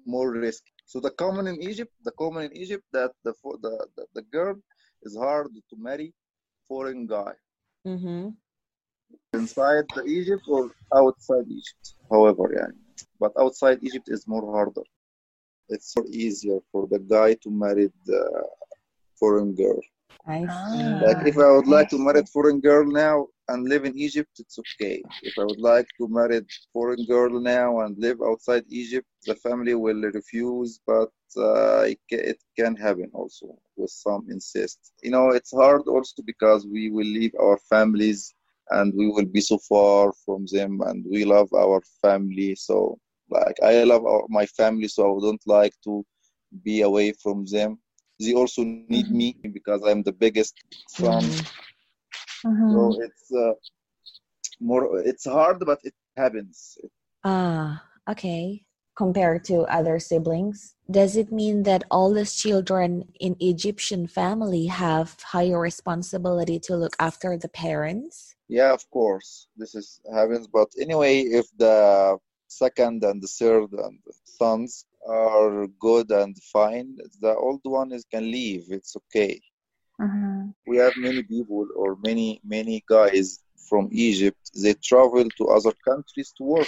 more 0.05 0.31
risk. 0.31 0.63
So 0.85 0.99
the 0.99 1.11
common 1.11 1.47
in 1.47 1.61
Egypt, 1.61 1.93
the 2.03 2.11
common 2.11 2.45
in 2.45 2.57
Egypt 2.57 2.85
that 2.93 3.11
the 3.23 3.33
the 3.61 3.87
the, 3.95 4.05
the 4.15 4.21
girl 4.23 4.55
is 5.03 5.15
hard 5.15 5.51
to 5.69 5.75
marry 5.77 6.13
foreign 6.67 7.05
guy. 7.05 7.33
Mm-hmm. 7.85 8.29
Inside 9.33 9.85
the 9.95 10.03
Egypt 10.05 10.43
or 10.47 10.71
outside 10.93 11.45
Egypt, 11.49 11.95
however, 12.11 12.53
yeah. 12.55 12.71
But 13.19 13.33
outside 13.39 13.79
Egypt 13.83 14.07
is 14.09 14.27
more 14.27 14.51
harder 14.51 14.83
it's 15.69 15.95
more 15.95 16.05
easier 16.11 16.59
for 16.71 16.87
the 16.87 16.99
guy 16.99 17.33
to 17.43 17.49
marry 17.49 17.89
the 18.05 18.43
foreign 19.19 19.55
girl. 19.55 19.81
I 20.27 20.41
see. 20.47 20.83
Like 21.05 21.25
if 21.27 21.37
I 21.37 21.51
would 21.51 21.67
like 21.67 21.89
to 21.89 21.99
marry 21.99 22.19
a 22.19 22.25
foreign 22.25 22.59
girl 22.59 22.85
now 22.85 23.27
and 23.47 23.67
live 23.67 23.85
in 23.85 23.97
Egypt, 23.97 24.31
it's 24.39 24.57
okay. 24.59 25.03
If 25.21 25.37
I 25.37 25.43
would 25.43 25.59
like 25.59 25.87
to 25.99 26.07
marry 26.07 26.37
a 26.37 26.41
foreign 26.73 27.05
girl 27.05 27.39
now 27.39 27.81
and 27.81 27.97
live 27.97 28.19
outside 28.23 28.63
Egypt, 28.69 29.07
the 29.25 29.35
family 29.35 29.75
will 29.75 30.01
refuse, 30.01 30.79
but 30.85 31.11
uh, 31.37 31.81
it, 31.81 31.99
it 32.09 32.37
can 32.57 32.75
happen 32.75 33.09
also 33.13 33.57
with 33.75 33.89
some 33.89 34.27
insist. 34.29 34.93
You 35.03 35.11
know, 35.11 35.29
it's 35.29 35.51
hard 35.53 35.83
also 35.87 36.23
because 36.25 36.65
we 36.65 36.89
will 36.89 37.07
leave 37.07 37.33
our 37.39 37.57
families 37.69 38.34
and 38.71 38.93
we 38.95 39.07
will 39.07 39.25
be 39.25 39.41
so 39.41 39.57
far 39.57 40.13
from 40.25 40.45
them 40.51 40.81
and 40.87 41.05
we 41.09 41.25
love 41.25 41.49
our 41.53 41.81
family. 42.01 42.55
So 42.55 42.97
like 43.29 43.57
I 43.63 43.83
love 43.83 44.05
our, 44.05 44.23
my 44.29 44.45
family, 44.45 44.87
so 44.87 45.17
I 45.17 45.21
don't 45.21 45.41
like 45.45 45.73
to 45.83 46.05
be 46.63 46.81
away 46.81 47.13
from 47.21 47.45
them. 47.45 47.79
They 48.19 48.33
also 48.33 48.63
need 48.63 49.07
mm-hmm. 49.07 49.17
me 49.17 49.37
because 49.53 49.81
I'm 49.85 50.03
the 50.03 50.13
biggest 50.13 50.53
son. 50.87 51.23
Mm-hmm. 52.45 52.71
So 52.71 53.01
it's 53.01 53.31
uh, 53.31 53.53
more. 54.59 54.99
It's 54.99 55.25
hard, 55.25 55.59
but 55.65 55.79
it 55.83 55.93
happens. 56.15 56.77
Ah, 57.23 57.83
okay. 58.09 58.65
compared 58.95 59.43
to 59.43 59.61
other 59.63 59.99
siblings? 59.99 60.75
Does 60.89 61.15
it 61.15 61.31
mean 61.31 61.63
that 61.63 61.83
all 61.91 62.13
the 62.13 62.25
children 62.25 63.11
in 63.19 63.35
Egyptian 63.39 64.07
family 64.07 64.67
have 64.67 65.17
higher 65.21 65.59
responsibility 65.59 66.59
to 66.59 66.75
look 66.75 66.95
after 66.99 67.37
the 67.37 67.49
parents? 67.49 68.34
Yeah, 68.47 68.73
of 68.73 68.89
course, 68.91 69.47
this 69.57 69.73
is 69.75 69.99
happens. 70.13 70.47
But 70.47 70.69
anyway, 70.79 71.21
if 71.21 71.47
the 71.57 72.17
second 72.47 73.03
and 73.03 73.21
the 73.21 73.27
third 73.27 73.71
and 73.71 73.99
the 74.05 74.13
sons 74.23 74.85
are 75.07 75.67
good 75.79 76.11
and 76.11 76.35
fine, 76.53 76.97
the 77.21 77.35
old 77.35 77.61
one 77.63 77.91
is 77.91 78.05
can 78.05 78.31
leave. 78.31 78.65
It's 78.69 78.95
okay. 78.95 79.41
Mm-hmm. 79.99 80.49
We 80.67 80.77
have 80.77 80.93
many 80.97 81.23
people 81.23 81.67
or 81.75 81.97
many 82.03 82.41
many 82.43 82.83
guys 82.87 83.39
from 83.69 83.89
Egypt. 83.91 84.51
They 84.53 84.73
travel 84.73 85.27
to 85.37 85.47
other 85.47 85.73
countries 85.83 86.33
to 86.37 86.43
work. 86.43 86.67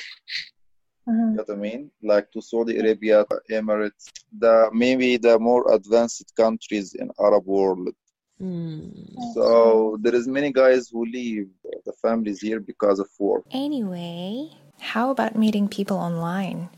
Mm-hmm. 1.08 1.30
You 1.32 1.36
know 1.36 1.44
what 1.46 1.58
I 1.58 1.60
mean? 1.60 1.92
Like 2.02 2.32
to 2.32 2.42
Saudi 2.42 2.80
Arabia, 2.80 3.26
Emirates, 3.52 4.06
the 4.38 4.70
maybe 4.74 5.18
the 5.18 5.38
more 5.40 5.74
advanced 5.74 6.34
countries 6.36 6.96
in 6.96 7.12
Arab 7.20 7.46
world. 7.46 7.96
Mm. 8.42 9.34
So 9.34 9.98
there 10.02 10.14
is 10.14 10.28
many 10.28 10.52
guys 10.52 10.90
who 10.90 11.06
leave 11.06 11.50
the 11.86 11.94
families 11.94 12.42
here 12.42 12.60
because 12.60 13.00
of 13.00 13.08
work. 13.20 13.44
Anyway, 13.52 14.52
how 14.80 15.10
about 15.10 15.36
meeting 15.36 15.68
people 15.68 15.98
online? 15.98 16.70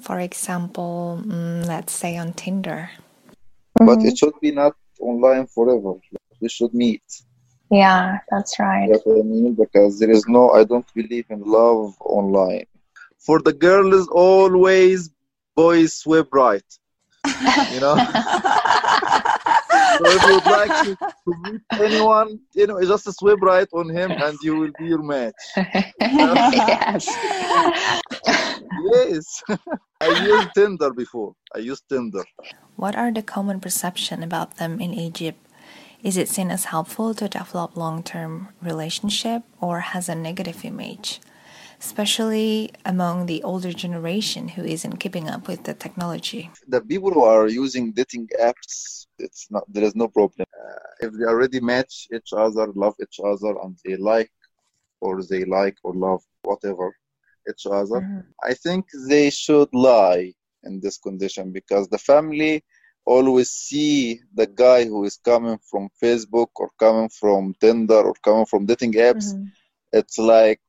For 0.00 0.20
example, 0.20 1.20
mm, 1.24 1.66
let's 1.66 1.92
say 1.92 2.16
on 2.16 2.32
Tinder. 2.32 2.90
Mm-hmm. 3.78 3.86
But 3.86 4.02
it 4.04 4.18
should 4.18 4.34
be 4.40 4.52
not 4.52 4.76
online 5.00 5.46
forever. 5.46 5.94
We 6.40 6.48
should 6.48 6.72
meet. 6.72 7.02
Yeah, 7.70 8.18
that's 8.30 8.58
right. 8.58 8.88
That's 8.90 9.04
what 9.04 9.20
I 9.20 9.22
mean 9.22 9.54
because 9.54 9.98
there 9.98 10.10
is 10.10 10.26
no. 10.26 10.50
I 10.50 10.64
don't 10.64 10.86
believe 10.94 11.26
in 11.28 11.42
love 11.42 11.94
online. 12.00 12.66
For 13.18 13.40
the 13.40 13.52
girls, 13.52 14.08
always 14.08 15.10
boys 15.54 15.94
swipe 15.94 16.32
right. 16.32 16.64
You 17.72 17.80
know. 17.80 17.94
so 20.00 20.10
if 20.10 20.22
you'd 20.22 20.46
like 20.46 20.84
to, 20.84 20.96
to, 21.24 21.34
meet 21.42 21.60
anyone, 21.72 22.40
you 22.54 22.66
know, 22.66 22.80
just 22.80 23.12
swipe 23.18 23.40
right 23.40 23.68
on 23.72 23.88
him 23.88 24.10
and 24.10 24.38
you 24.42 24.56
will 24.56 24.72
be 24.78 24.86
your 24.86 25.02
match. 25.02 25.34
yes. 26.00 27.06
yes. 28.92 29.42
I 30.00 30.24
used 30.24 30.48
Tinder 30.54 30.92
before. 30.92 31.34
I 31.54 31.58
used 31.58 31.84
Tinder. 31.88 32.24
What 32.76 32.96
are 32.96 33.12
the 33.12 33.22
common 33.22 33.60
perception 33.60 34.22
about 34.22 34.56
them 34.56 34.80
in 34.80 34.94
Egypt? 34.94 35.38
Is 36.02 36.16
it 36.16 36.28
seen 36.28 36.50
as 36.50 36.66
helpful 36.66 37.12
to 37.14 37.28
develop 37.28 37.76
long-term 37.76 38.48
relationship 38.62 39.42
or 39.60 39.80
has 39.80 40.08
a 40.08 40.14
negative 40.14 40.64
image? 40.64 41.20
Especially 41.80 42.70
among 42.84 43.26
the 43.26 43.42
older 43.42 43.72
generation 43.72 44.48
who 44.48 44.62
isn't 44.62 44.98
keeping 44.98 45.28
up 45.28 45.48
with 45.48 45.64
the 45.64 45.74
technology. 45.74 46.50
The 46.68 46.82
people 46.82 47.10
who 47.10 47.24
are 47.24 47.48
using 47.48 47.92
dating 47.92 48.28
apps, 48.40 49.06
it's 49.18 49.46
not 49.50 49.64
there 49.72 49.84
is 49.84 49.96
no 49.96 50.08
problem. 50.08 50.46
Uh, 50.62 51.06
if 51.06 51.12
they 51.14 51.24
already 51.24 51.60
match 51.60 52.06
each 52.14 52.32
other, 52.32 52.66
love 52.74 52.94
each 53.02 53.18
other, 53.24 53.52
and 53.62 53.76
they 53.84 53.96
like 53.96 54.30
or 55.00 55.22
they 55.22 55.44
like 55.44 55.78
or 55.82 55.94
love 55.94 56.22
whatever 56.42 56.94
each 57.48 57.64
other, 57.66 58.00
mm-hmm. 58.00 58.20
I 58.44 58.54
think 58.54 58.86
they 59.08 59.30
should 59.30 59.72
lie 59.72 60.34
in 60.64 60.80
this 60.80 60.98
condition 60.98 61.52
because 61.52 61.88
the 61.88 61.98
family 61.98 62.62
always 63.06 63.50
see 63.50 64.20
the 64.34 64.46
guy 64.46 64.84
who 64.84 65.04
is 65.04 65.16
coming 65.24 65.58
from 65.70 65.88
Facebook 66.02 66.50
or 66.56 66.70
coming 66.78 67.08
from 67.08 67.54
Tinder 67.60 68.02
or 68.08 68.14
coming 68.22 68.44
from 68.44 68.66
dating 68.66 68.92
apps. 68.92 69.32
Mm-hmm. 69.32 69.44
It's 69.92 70.18
like 70.18 70.60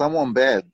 someone 0.00 0.32
bad 0.32 0.64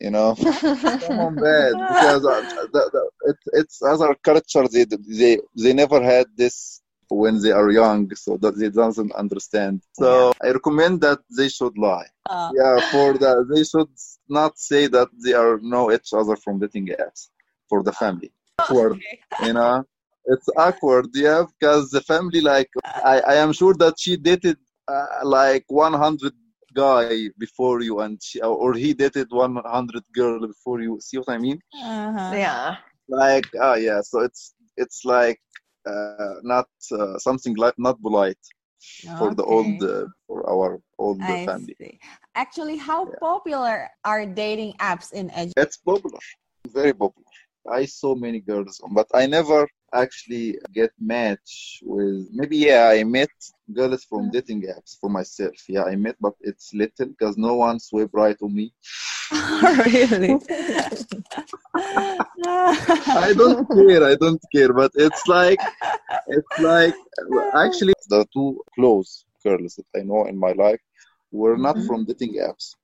you 0.00 0.10
know? 0.10 0.34
Someone 0.34 1.36
bad 1.36 1.72
because 1.90 2.24
uh, 2.24 2.40
the, 2.72 2.82
the, 2.94 3.10
it, 3.30 3.36
it's 3.52 3.82
other 3.82 4.14
culture 4.14 4.66
they, 4.66 4.84
they 4.84 5.38
they 5.54 5.72
never 5.72 6.02
had 6.02 6.26
this 6.36 6.80
when 7.10 7.42
they 7.42 7.50
are 7.50 7.70
young 7.70 8.08
so 8.14 8.36
that 8.38 8.56
they 8.56 8.70
doesn't 8.70 9.12
understand. 9.12 9.82
So 9.92 10.32
i 10.42 10.48
recommend 10.50 11.00
that 11.02 11.20
they 11.36 11.48
should 11.48 11.76
lie. 11.76 12.08
Uh. 12.28 12.50
yeah 12.60 12.76
for 12.92 13.08
that 13.24 13.38
they 13.52 13.64
should 13.64 13.92
not 14.28 14.58
say 14.58 14.86
that 14.86 15.08
they 15.24 15.34
are 15.42 15.58
know 15.72 15.92
each 15.92 16.10
other 16.12 16.36
from 16.36 16.60
dating 16.60 16.88
apps 17.04 17.28
for 17.68 17.82
the 17.82 17.92
family. 17.92 18.32
Awkward 18.58 18.92
okay. 18.92 19.46
you 19.46 19.52
know? 19.52 19.84
It's 20.26 20.48
awkward 20.56 21.08
yeah 21.14 21.42
because 21.52 21.90
the 21.90 22.02
family 22.12 22.40
like 22.52 22.70
i 23.14 23.16
i 23.32 23.34
am 23.44 23.52
sure 23.60 23.74
that 23.82 23.94
she 24.02 24.12
dated 24.16 24.58
uh, 24.86 25.06
like 25.24 25.64
100 25.68 26.32
guy 26.74 27.28
before 27.38 27.82
you 27.82 28.00
and 28.00 28.18
she, 28.22 28.40
or 28.40 28.74
he 28.74 28.94
dated 28.94 29.28
100 29.30 30.02
girl 30.12 30.46
before 30.46 30.80
you 30.80 30.98
see 31.00 31.18
what 31.18 31.28
i 31.28 31.38
mean 31.38 31.58
uh-huh. 31.82 32.32
yeah 32.34 32.76
like 33.08 33.46
ah 33.60 33.72
uh, 33.72 33.74
yeah 33.74 34.00
so 34.00 34.20
it's 34.20 34.54
it's 34.76 35.04
like 35.04 35.40
uh, 35.86 36.34
not 36.42 36.68
uh, 36.92 37.18
something 37.18 37.54
like 37.56 37.74
not 37.78 38.00
polite 38.02 38.44
for 39.18 39.28
okay. 39.28 39.34
the 39.34 39.44
old 39.44 39.82
uh, 39.82 40.06
for 40.26 40.48
our 40.48 40.80
old 40.98 41.20
I 41.22 41.46
family 41.46 41.76
see. 41.80 41.98
actually 42.34 42.76
how 42.76 43.06
yeah. 43.06 43.18
popular 43.20 43.88
are 44.04 44.24
dating 44.26 44.72
apps 44.80 45.12
in 45.12 45.30
Egypt 45.36 45.54
it's 45.56 45.76
popular 45.76 46.20
very 46.68 46.92
popular 46.92 47.32
i 47.70 47.84
saw 47.84 48.14
many 48.14 48.40
girls 48.40 48.80
but 48.92 49.06
i 49.14 49.26
never 49.26 49.68
actually 49.94 50.58
get 50.72 50.92
match 51.00 51.80
with 51.82 52.28
maybe 52.32 52.56
yeah 52.56 52.88
i 52.88 53.02
met 53.02 53.30
girls 53.72 54.04
from 54.04 54.30
dating 54.30 54.62
apps 54.62 54.98
for 55.00 55.10
myself 55.10 55.54
yeah 55.68 55.84
i 55.84 55.96
met 55.96 56.16
but 56.20 56.34
it's 56.40 56.72
little 56.74 57.06
because 57.06 57.36
no 57.36 57.54
one 57.56 57.78
swipe 57.80 58.10
right 58.12 58.36
on 58.42 58.54
me 58.54 58.72
really 59.86 60.34
i 61.74 63.32
don't 63.36 63.68
care 63.68 64.04
i 64.04 64.14
don't 64.16 64.42
care 64.54 64.72
but 64.72 64.90
it's 64.94 65.26
like 65.26 65.60
it's 66.28 66.58
like 66.60 66.94
actually 67.54 67.94
the 68.08 68.24
two 68.32 68.60
close 68.74 69.24
girls 69.44 69.74
that 69.76 70.00
i 70.00 70.02
know 70.02 70.24
in 70.26 70.38
my 70.38 70.52
life 70.52 70.80
were 71.32 71.56
not 71.56 71.76
mm-hmm. 71.76 71.86
from 71.86 72.04
dating 72.04 72.34
apps 72.34 72.74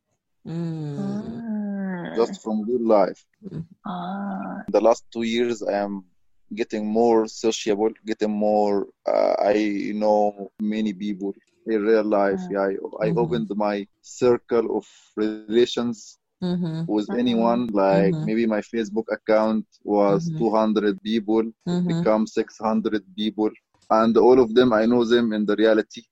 mm. 0.47 2.17
just 2.17 2.43
from 2.43 2.63
real 2.63 2.87
life 2.87 3.25
mm. 3.45 3.65
ah. 3.87 4.63
the 4.69 4.81
last 4.81 5.05
two 5.13 5.23
years 5.23 5.63
i 5.63 5.73
am 5.73 6.05
getting 6.55 6.87
more 6.87 7.27
sociable, 7.27 7.91
getting 8.07 8.31
more. 8.31 8.87
Uh, 9.07 9.35
I 9.39 9.93
know 9.95 10.51
many 10.61 10.93
people 10.93 11.35
in 11.67 11.83
real 11.83 12.05
life. 12.05 12.41
Yeah, 12.51 12.61
I, 12.61 12.65
I 12.65 13.09
mm-hmm. 13.09 13.19
opened 13.19 13.51
my 13.55 13.87
circle 14.03 14.77
of 14.79 14.87
relations 15.17 16.19
mm-hmm. 16.43 16.85
with 16.87 17.09
mm-hmm. 17.09 17.21
anyone. 17.21 17.67
Like 17.69 18.13
mm-hmm. 18.13 18.25
maybe 18.25 18.47
my 18.47 18.61
Facebook 18.61 19.07
account 19.11 19.67
was 19.85 20.29
mm-hmm. 20.29 20.39
200 20.39 21.03
people, 21.03 21.43
mm-hmm. 21.69 21.99
become 21.99 22.27
600 22.27 23.03
people. 23.17 23.51
And 23.89 24.17
all 24.17 24.41
of 24.41 24.53
them, 24.53 24.73
I 24.73 24.85
know 24.85 25.05
them 25.05 25.33
in 25.33 25.47
the 25.47 25.55
reality. 25.55 26.03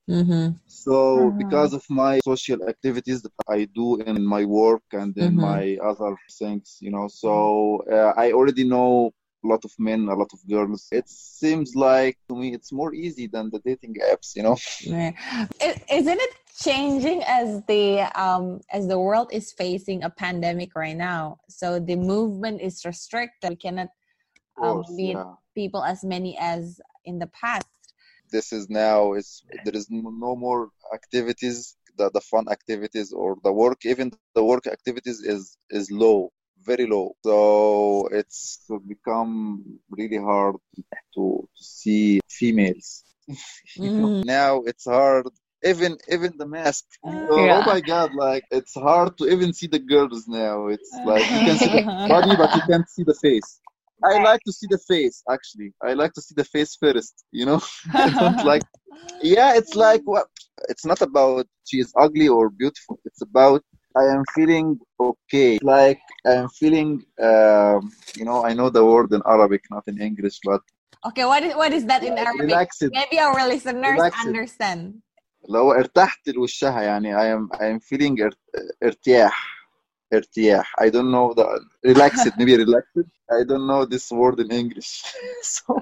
So, 0.69 1.33
because 1.33 1.75
of 1.75 1.85
my 1.91 2.21
social 2.21 2.69
activities 2.69 3.21
that 3.23 3.33
I 3.49 3.65
do 3.75 4.01
in 4.03 4.25
my 4.25 4.45
work 4.45 4.85
and 4.93 5.17
in 5.19 5.35
my 5.35 5.77
other 5.83 6.15
things, 6.39 6.79
you 6.81 6.93
know, 6.93 7.09
so 7.09 7.83
uh, 7.91 8.13
I 8.17 8.31
already 8.31 8.63
know 8.63 9.13
a 9.45 9.47
lot 9.47 9.65
of 9.65 9.73
men, 9.79 10.09
a 10.09 10.15
lot 10.15 10.33
of 10.33 10.41
girls. 10.49 10.89
It 10.91 11.09
seems 11.09 11.75
like 11.75 12.17
to 12.29 12.35
me 12.35 12.55
it's 12.55 12.73
more 12.73 12.95
easy 12.95 13.27
than 13.27 13.51
the 13.51 13.61
dating 13.61 13.97
apps, 14.11 14.35
you 14.35 14.43
know. 14.43 14.57
Yeah. 14.81 15.13
Isn't 15.91 16.21
it 16.27 16.35
changing 16.59 17.23
as 17.25 17.63
the 17.67 18.01
um 18.21 18.61
as 18.73 18.87
the 18.87 18.99
world 18.99 19.29
is 19.33 19.53
facing 19.53 20.03
a 20.05 20.11
pandemic 20.11 20.75
right 20.75 20.97
now? 20.97 21.39
So 21.49 21.79
the 21.79 21.97
movement 21.97 22.61
is 22.61 22.85
restricted. 22.85 23.51
We 23.51 23.57
cannot 23.57 23.89
um, 24.57 24.83
course, 24.83 24.91
meet 24.91 25.17
yeah. 25.17 25.35
people 25.55 25.85
as 25.85 26.05
many 26.05 26.37
as 26.39 26.81
in 27.05 27.19
the 27.19 27.29
past. 27.29 27.67
This 28.31 28.53
is 28.53 28.69
now 28.71 29.13
it's 29.13 29.45
there 29.65 29.77
is 29.77 29.87
no 29.91 30.35
more 30.35 30.71
activities 30.93 31.77
the, 31.97 32.11
the 32.11 32.21
fun 32.21 32.47
activities 32.51 33.13
or 33.13 33.37
the 33.45 33.53
work 33.53 33.85
even 33.85 34.13
the 34.35 34.43
work 34.43 34.67
activities 34.67 35.21
is 35.21 35.57
is 35.71 35.91
low 35.91 36.33
very 36.65 36.87
low. 36.87 37.15
So 37.25 38.09
it's 38.11 38.67
become 38.87 39.79
really 39.91 40.19
hard 40.19 40.57
to, 40.77 40.83
to 41.15 41.49
see 41.55 42.21
females. 42.29 43.05
mm. 43.79 44.25
now 44.25 44.63
it's 44.63 44.85
hard. 44.85 45.27
Even 45.65 45.97
even 46.11 46.37
the 46.37 46.47
mask. 46.47 46.85
Uh, 47.03 47.27
oh, 47.31 47.45
yeah. 47.47 47.63
oh, 47.65 47.73
my 47.73 47.81
god! 47.81 48.15
Like 48.15 48.45
it's 48.51 48.75
hard 48.75 49.17
to 49.17 49.31
even 49.31 49.55
see 49.55 49.67
the 49.67 49.79
girls 49.79 50.29
now. 50.29 50.67
It's 50.67 50.91
like 51.07 51.23
you 51.23 51.41
can 51.47 51.57
see 51.57 51.73
the 51.81 51.83
body, 52.09 52.37
but 52.37 52.55
you 52.55 52.63
can't 52.69 52.89
see 52.91 53.03
the 53.03 53.15
face. 53.15 53.61
I 54.03 54.23
like 54.23 54.41
to 54.45 54.53
see 54.53 54.67
the 54.69 54.79
face 54.79 55.23
actually. 55.31 55.73
I 55.83 55.95
like 55.95 56.13
to 56.15 56.21
see 56.21 56.35
the 56.37 56.45
face 56.45 56.77
first, 56.77 57.25
you 57.31 57.47
know? 57.47 57.61
I 57.95 58.11
don't 58.11 58.45
like 58.45 58.63
Yeah, 59.23 59.55
it's 59.57 59.75
like 59.75 60.03
what 60.05 60.27
it's 60.69 60.85
not 60.85 61.01
about 61.01 61.47
she 61.65 61.81
is 61.81 61.93
ugly 61.97 62.29
or 62.29 62.51
beautiful. 62.51 63.01
It's 63.05 63.23
about 63.23 63.63
I 63.96 64.06
am 64.16 64.24
feeling 64.36 64.80
okay. 65.00 65.60
Like 65.62 66.02
I 66.26 66.34
am 66.34 66.50
feeling, 66.50 67.04
um, 67.22 67.92
you 68.16 68.26
know, 68.26 68.46
I 68.46 68.54
know 68.54 68.70
the 68.70 68.86
word 68.86 69.12
in 69.14 69.22
Arabic, 69.26 69.64
not 69.72 69.88
in 69.88 70.00
English, 70.02 70.40
but 70.44 70.62
okay. 71.08 71.26
What 71.26 71.44
is 71.44 71.56
what 71.56 71.74
is 71.74 71.86
that 71.86 72.04
in 72.04 72.18
Arabic? 72.18 72.42
Relaxed. 72.42 72.84
Maybe 72.92 73.20
our 73.20 73.48
listeners 73.48 73.98
relaxed. 73.98 74.26
understand. 74.28 75.02
لو 75.50 75.72
ارتحت 75.72 76.30
لوشها 76.30 76.82
يعني 76.82 77.16
I 77.16 77.38
am 77.38 77.50
I 77.58 77.64
am 77.64 77.80
feeling 77.80 78.30
ارتياح 78.84 79.60
ارتياح 80.14 80.74
I 80.82 80.90
don't 80.90 81.12
know 81.12 81.34
the 81.34 81.48
relaxed 81.88 82.32
maybe 82.38 82.58
relaxed 82.58 83.10
I 83.32 83.44
don't 83.44 83.68
know 83.68 83.86
this 83.86 84.12
word 84.12 84.40
in 84.40 84.52
English 84.52 85.04
so 85.42 85.80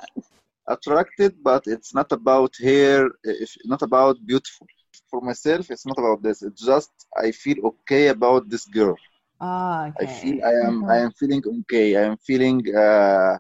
attracted 0.70 1.32
but 1.44 1.64
it's 1.66 1.94
not 1.94 2.12
about 2.12 2.52
hair 2.62 3.10
if 3.24 3.52
not 3.66 3.82
about 3.82 4.16
beautiful 4.26 4.68
for 5.13 5.21
myself 5.31 5.71
it's 5.73 5.87
not 5.91 5.99
about 6.03 6.21
this 6.27 6.39
it's 6.49 6.65
just 6.73 6.93
I 7.27 7.31
feel 7.43 7.59
okay 7.71 8.05
about 8.17 8.43
this 8.53 8.65
girl 8.79 8.97
oh, 9.41 9.81
okay. 9.89 10.03
I 10.03 10.07
feel 10.21 10.37
I 10.51 10.55
am 10.69 10.77
mm-hmm. 10.77 10.95
I 10.95 10.97
am 11.05 11.13
feeling 11.21 11.43
okay 11.61 11.89
I 12.01 12.05
am 12.11 12.17
feeling 12.29 12.59
uh, 12.85 13.37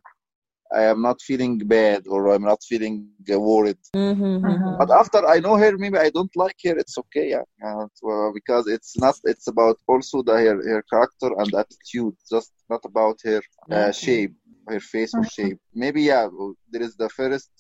I 0.81 0.85
am 0.93 1.03
not 1.03 1.21
feeling 1.21 1.59
bad 1.59 2.01
or 2.13 2.21
I'm 2.33 2.47
not 2.53 2.61
feeling 2.71 2.95
uh, 3.31 3.39
worried. 3.39 3.83
Mm-hmm, 3.95 4.47
mm-hmm. 4.47 4.79
But 4.79 4.91
after 4.91 5.21
I 5.35 5.39
know 5.39 5.57
her, 5.57 5.77
maybe 5.77 5.99
I 5.99 6.09
don't 6.09 6.35
like 6.35 6.57
her. 6.65 6.77
It's 6.83 6.97
okay, 7.03 7.27
yeah, 7.35 7.45
uh, 7.67 8.31
because 8.39 8.67
it's 8.69 8.97
not. 9.05 9.17
It's 9.25 9.49
about 9.49 9.77
also 9.87 10.23
the 10.23 10.37
her, 10.45 10.57
her 10.73 10.83
character 10.91 11.31
and 11.41 11.53
attitude, 11.63 12.15
just 12.35 12.53
not 12.71 12.83
about 12.85 13.19
her 13.25 13.43
uh, 13.71 13.93
shape, 13.93 14.35
her 14.69 14.81
face 14.81 15.13
or 15.15 15.25
shape. 15.25 15.59
Maybe 15.75 16.03
yeah, 16.03 16.27
there 16.71 16.83
is 16.83 16.97
the 16.97 17.11
first 17.11 17.51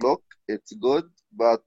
look, 0.00 0.22
it's 0.48 0.72
good, 0.72 1.04
but 1.32 1.62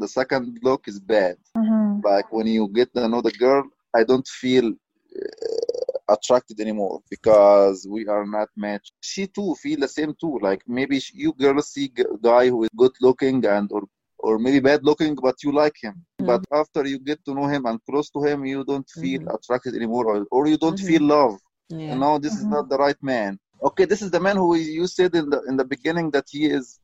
the 0.00 0.08
second 0.08 0.58
look 0.62 0.88
is 0.88 0.98
bad. 0.98 1.36
Mm-hmm. 1.56 2.00
Like 2.04 2.32
when 2.32 2.46
you 2.46 2.68
get 2.68 2.90
another 2.94 3.30
girl, 3.30 3.64
I 3.94 4.04
don't 4.04 4.26
feel 4.26 4.66
uh, 4.68 6.14
attracted 6.14 6.60
anymore 6.60 7.00
because 7.08 7.86
we 7.88 8.06
are 8.08 8.26
not 8.26 8.48
matched. 8.56 8.92
She 9.00 9.26
too 9.26 9.54
feel 9.62 9.78
the 9.80 9.88
same 9.88 10.14
too. 10.20 10.38
Like 10.42 10.62
maybe 10.66 11.00
you 11.14 11.32
girls 11.32 11.68
see 11.72 11.92
a 11.98 12.16
guy 12.30 12.48
who 12.48 12.64
is 12.64 12.70
good 12.76 12.92
looking 13.00 13.44
and 13.46 13.70
or 13.72 13.82
or 14.22 14.38
maybe 14.38 14.60
bad 14.60 14.84
looking, 14.84 15.14
but 15.14 15.42
you 15.42 15.52
like 15.52 15.76
him. 15.80 15.94
Mm-hmm. 15.94 16.26
But 16.26 16.44
after 16.52 16.86
you 16.86 16.98
get 16.98 17.24
to 17.24 17.34
know 17.34 17.46
him 17.46 17.66
and 17.66 17.80
close 17.88 18.10
to 18.10 18.22
him, 18.22 18.44
you 18.44 18.64
don't 18.64 18.88
feel 18.88 19.20
mm-hmm. 19.20 19.34
attracted 19.34 19.74
anymore, 19.74 20.06
or, 20.06 20.26
or 20.30 20.46
you 20.46 20.58
don't 20.58 20.76
mm-hmm. 20.76 20.86
feel 20.86 21.02
love. 21.02 21.38
Yeah. 21.68 21.92
You 21.92 21.98
know, 21.98 22.18
this 22.18 22.34
is 22.34 22.44
not 22.44 22.64
mm-hmm. 22.64 22.70
the 22.70 22.78
right 22.78 23.02
man. 23.02 23.38
Okay, 23.62 23.84
this 23.84 24.02
is 24.02 24.10
the 24.10 24.20
man 24.20 24.36
who 24.36 24.56
you 24.56 24.86
said 24.86 25.14
in 25.14 25.30
the 25.30 25.42
in 25.48 25.56
the 25.56 25.64
beginning 25.64 26.10
that 26.12 26.26
he 26.28 26.46
is. 26.46 26.80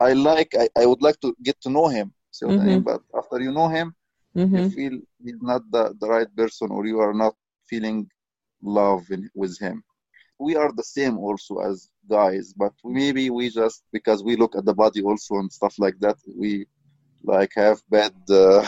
I 0.00 0.12
like. 0.12 0.54
I, 0.62 0.68
I 0.82 0.86
would 0.86 1.02
like 1.02 1.18
to 1.20 1.34
get 1.42 1.60
to 1.62 1.70
know 1.70 1.88
him. 1.88 2.12
So, 2.38 2.46
mm-hmm. 2.46 2.80
but 2.80 3.00
after 3.20 3.40
you 3.40 3.52
know 3.52 3.68
him, 3.68 3.94
you 4.34 4.46
mm-hmm. 4.46 4.68
feel 4.76 4.94
he's 5.24 5.42
not 5.42 5.62
the, 5.74 5.94
the 6.00 6.08
right 6.14 6.30
person, 6.36 6.70
or 6.70 6.86
you 6.86 6.98
are 7.00 7.14
not 7.24 7.34
feeling 7.70 8.08
love 8.62 9.04
in, 9.10 9.22
with 9.34 9.58
him 9.58 9.82
we 10.38 10.56
are 10.56 10.72
the 10.72 10.84
same 10.84 11.18
also 11.18 11.58
as 11.58 11.90
guys 12.08 12.52
but 12.56 12.72
maybe 12.84 13.30
we 13.30 13.50
just 13.50 13.82
because 13.92 14.22
we 14.22 14.36
look 14.36 14.54
at 14.56 14.64
the 14.64 14.74
body 14.74 15.02
also 15.02 15.36
and 15.36 15.52
stuff 15.52 15.74
like 15.78 15.98
that 16.00 16.16
we 16.36 16.66
like 17.24 17.52
have 17.54 17.80
bad 17.90 18.14
uh, 18.30 18.66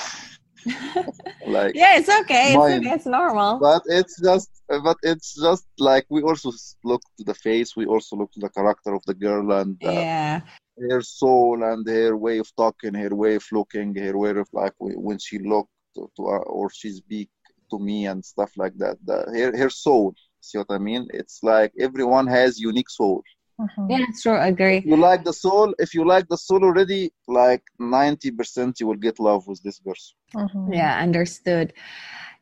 like 1.46 1.74
yeah 1.74 1.96
it's 1.96 2.08
okay 2.08 2.54
it's, 2.54 2.56
okay. 2.56 2.90
it's 2.94 3.06
normal 3.06 3.58
but 3.58 3.82
it's 3.86 4.20
just 4.20 4.50
but 4.68 4.96
it's 5.02 5.34
just 5.34 5.66
like 5.78 6.04
we 6.10 6.22
also 6.22 6.50
look 6.84 7.02
to 7.16 7.24
the 7.24 7.34
face 7.34 7.76
we 7.76 7.86
also 7.86 8.16
look 8.16 8.30
to 8.32 8.40
the 8.40 8.50
character 8.50 8.92
of 8.92 9.02
the 9.06 9.14
girl 9.14 9.52
and 9.52 9.80
uh, 9.84 9.90
yeah 9.90 10.40
her 10.88 11.02
soul 11.02 11.62
and 11.62 11.86
her 11.86 12.16
way 12.16 12.38
of 12.38 12.50
talking 12.56 12.94
her 12.94 13.14
way 13.14 13.34
of 13.36 13.44
looking 13.52 13.94
her 13.94 14.16
way 14.16 14.30
of 14.30 14.48
like 14.52 14.72
when 14.78 15.18
she 15.18 15.38
looked 15.38 15.70
to, 15.94 16.10
to 16.16 16.22
uh, 16.26 16.44
or 16.46 16.70
she 16.70 16.90
speak 16.92 17.28
to 17.70 17.78
me 17.78 18.06
and 18.06 18.24
stuff 18.24 18.50
like 18.56 18.76
that. 18.78 18.96
The, 19.04 19.24
her, 19.32 19.56
her 19.56 19.70
soul. 19.70 20.14
See 20.40 20.58
what 20.58 20.70
I 20.70 20.78
mean? 20.78 21.06
It's 21.12 21.40
like 21.42 21.72
everyone 21.78 22.26
has 22.26 22.58
unique 22.58 22.90
soul. 22.90 23.22
Mm-hmm. 23.60 23.90
Yeah, 23.90 24.06
sure, 24.18 24.38
I 24.38 24.48
agree. 24.48 24.78
If 24.78 24.86
you 24.86 24.96
like 24.96 25.24
the 25.24 25.34
soul, 25.34 25.74
if 25.78 25.92
you 25.92 26.06
like 26.06 26.26
the 26.28 26.38
soul 26.38 26.64
already, 26.64 27.12
like 27.28 27.62
90% 27.78 28.80
you 28.80 28.86
will 28.86 28.94
get 28.94 29.20
love 29.20 29.46
with 29.46 29.62
this 29.62 29.78
person. 29.80 30.16
Mm-hmm. 30.34 30.72
Yeah, 30.72 30.98
understood. 30.98 31.74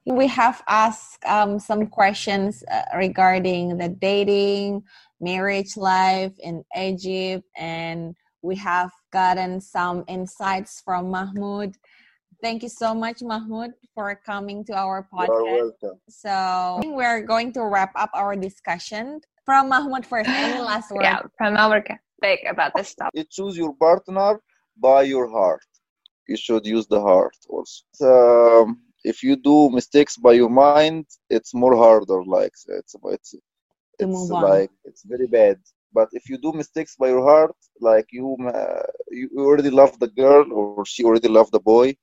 We 0.07 0.29
have 0.29 0.63
asked 0.69 1.25
um, 1.27 1.59
some 1.59 1.89
questions 1.89 2.63
uh, 2.71 2.83
regarding 2.97 3.79
the 3.79 3.89
dating, 3.89 4.85
marriage 5.21 5.77
life 5.77 6.33
in 6.39 6.65
Egypt, 6.77 7.45
and 7.57 8.15
we 8.43 8.57
have 8.57 8.91
gotten 9.13 9.61
some 9.61 10.05
insights 10.09 10.81
from 10.85 11.11
Mahmoud. 11.11 11.77
Thank 12.43 12.63
you 12.63 12.69
so 12.69 12.95
much, 12.95 13.21
Mahmoud, 13.23 13.73
for 13.95 14.15
coming 14.15 14.65
to 14.67 14.75
our 14.75 15.09
podcast. 15.13 15.29
You're 15.29 15.73
welcome. 15.83 16.01
So 16.09 16.81
we're 16.85 17.23
going 17.23 17.53
to 17.55 17.65
wrap 17.65 17.93
up 17.97 18.11
our 18.15 18.37
discussion. 18.37 19.21
From 19.45 19.71
Mahmoud 19.71 20.07
first, 20.07 20.29
any 20.29 20.61
last 20.71 20.91
word? 20.91 21.03
Yeah, 21.03 21.23
from 21.37 21.57
our 21.57 21.83
take 22.23 22.45
about 22.49 22.73
this 22.77 22.89
stuff. 22.89 23.11
You 23.15 23.25
choose 23.29 23.57
your 23.57 23.75
partner 23.75 24.41
by 24.77 25.03
your 25.03 25.29
heart. 25.29 25.65
You 26.29 26.37
should 26.37 26.67
use 26.67 26.87
the 26.87 27.01
heart 27.01 27.37
also. 27.49 27.85
Um, 28.03 28.81
if 29.05 29.23
you 29.23 29.37
do 29.37 29.71
mistakes 29.71 30.17
by 30.17 30.33
your 30.33 30.51
mind, 30.51 31.07
it's 31.31 31.55
more 31.55 31.77
harder. 31.77 32.23
Like 32.25 32.53
it's 32.69 32.95
it's 33.05 33.35
it's 33.99 34.31
like 34.31 34.71
it's 34.85 35.03
very 35.05 35.27
bad. 35.27 35.59
But 35.93 36.09
if 36.13 36.29
you 36.29 36.39
do 36.39 36.53
mistakes 36.53 36.97
by 36.97 37.09
your 37.09 37.23
heart, 37.23 37.57
like 37.81 38.07
you 38.11 38.37
uh, 38.55 38.83
you 39.11 39.31
already 39.39 39.71
love 39.71 39.99
the 39.99 40.09
girl 40.09 40.45
or 40.53 40.85
she 40.85 41.05
already 41.05 41.29
loved 41.29 41.53
the 41.53 41.61
boy, 41.61 41.97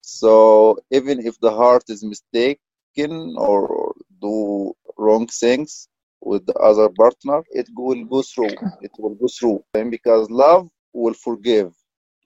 so 0.00 0.78
even 0.90 1.24
if 1.26 1.38
the 1.40 1.50
heart 1.50 1.84
is 1.88 2.02
mistaken 2.02 3.34
or 3.36 3.94
do 4.20 4.74
wrong 4.96 5.26
things 5.26 5.88
with 6.20 6.44
the 6.46 6.54
other 6.54 6.88
partner, 6.88 7.42
it 7.50 7.68
will 7.74 8.04
go 8.04 8.22
through. 8.22 8.54
It 8.80 8.90
will 8.98 9.14
go 9.14 9.28
through. 9.28 9.64
And 9.74 9.90
because 9.90 10.30
love 10.30 10.68
will 10.92 11.14
forgive. 11.14 11.72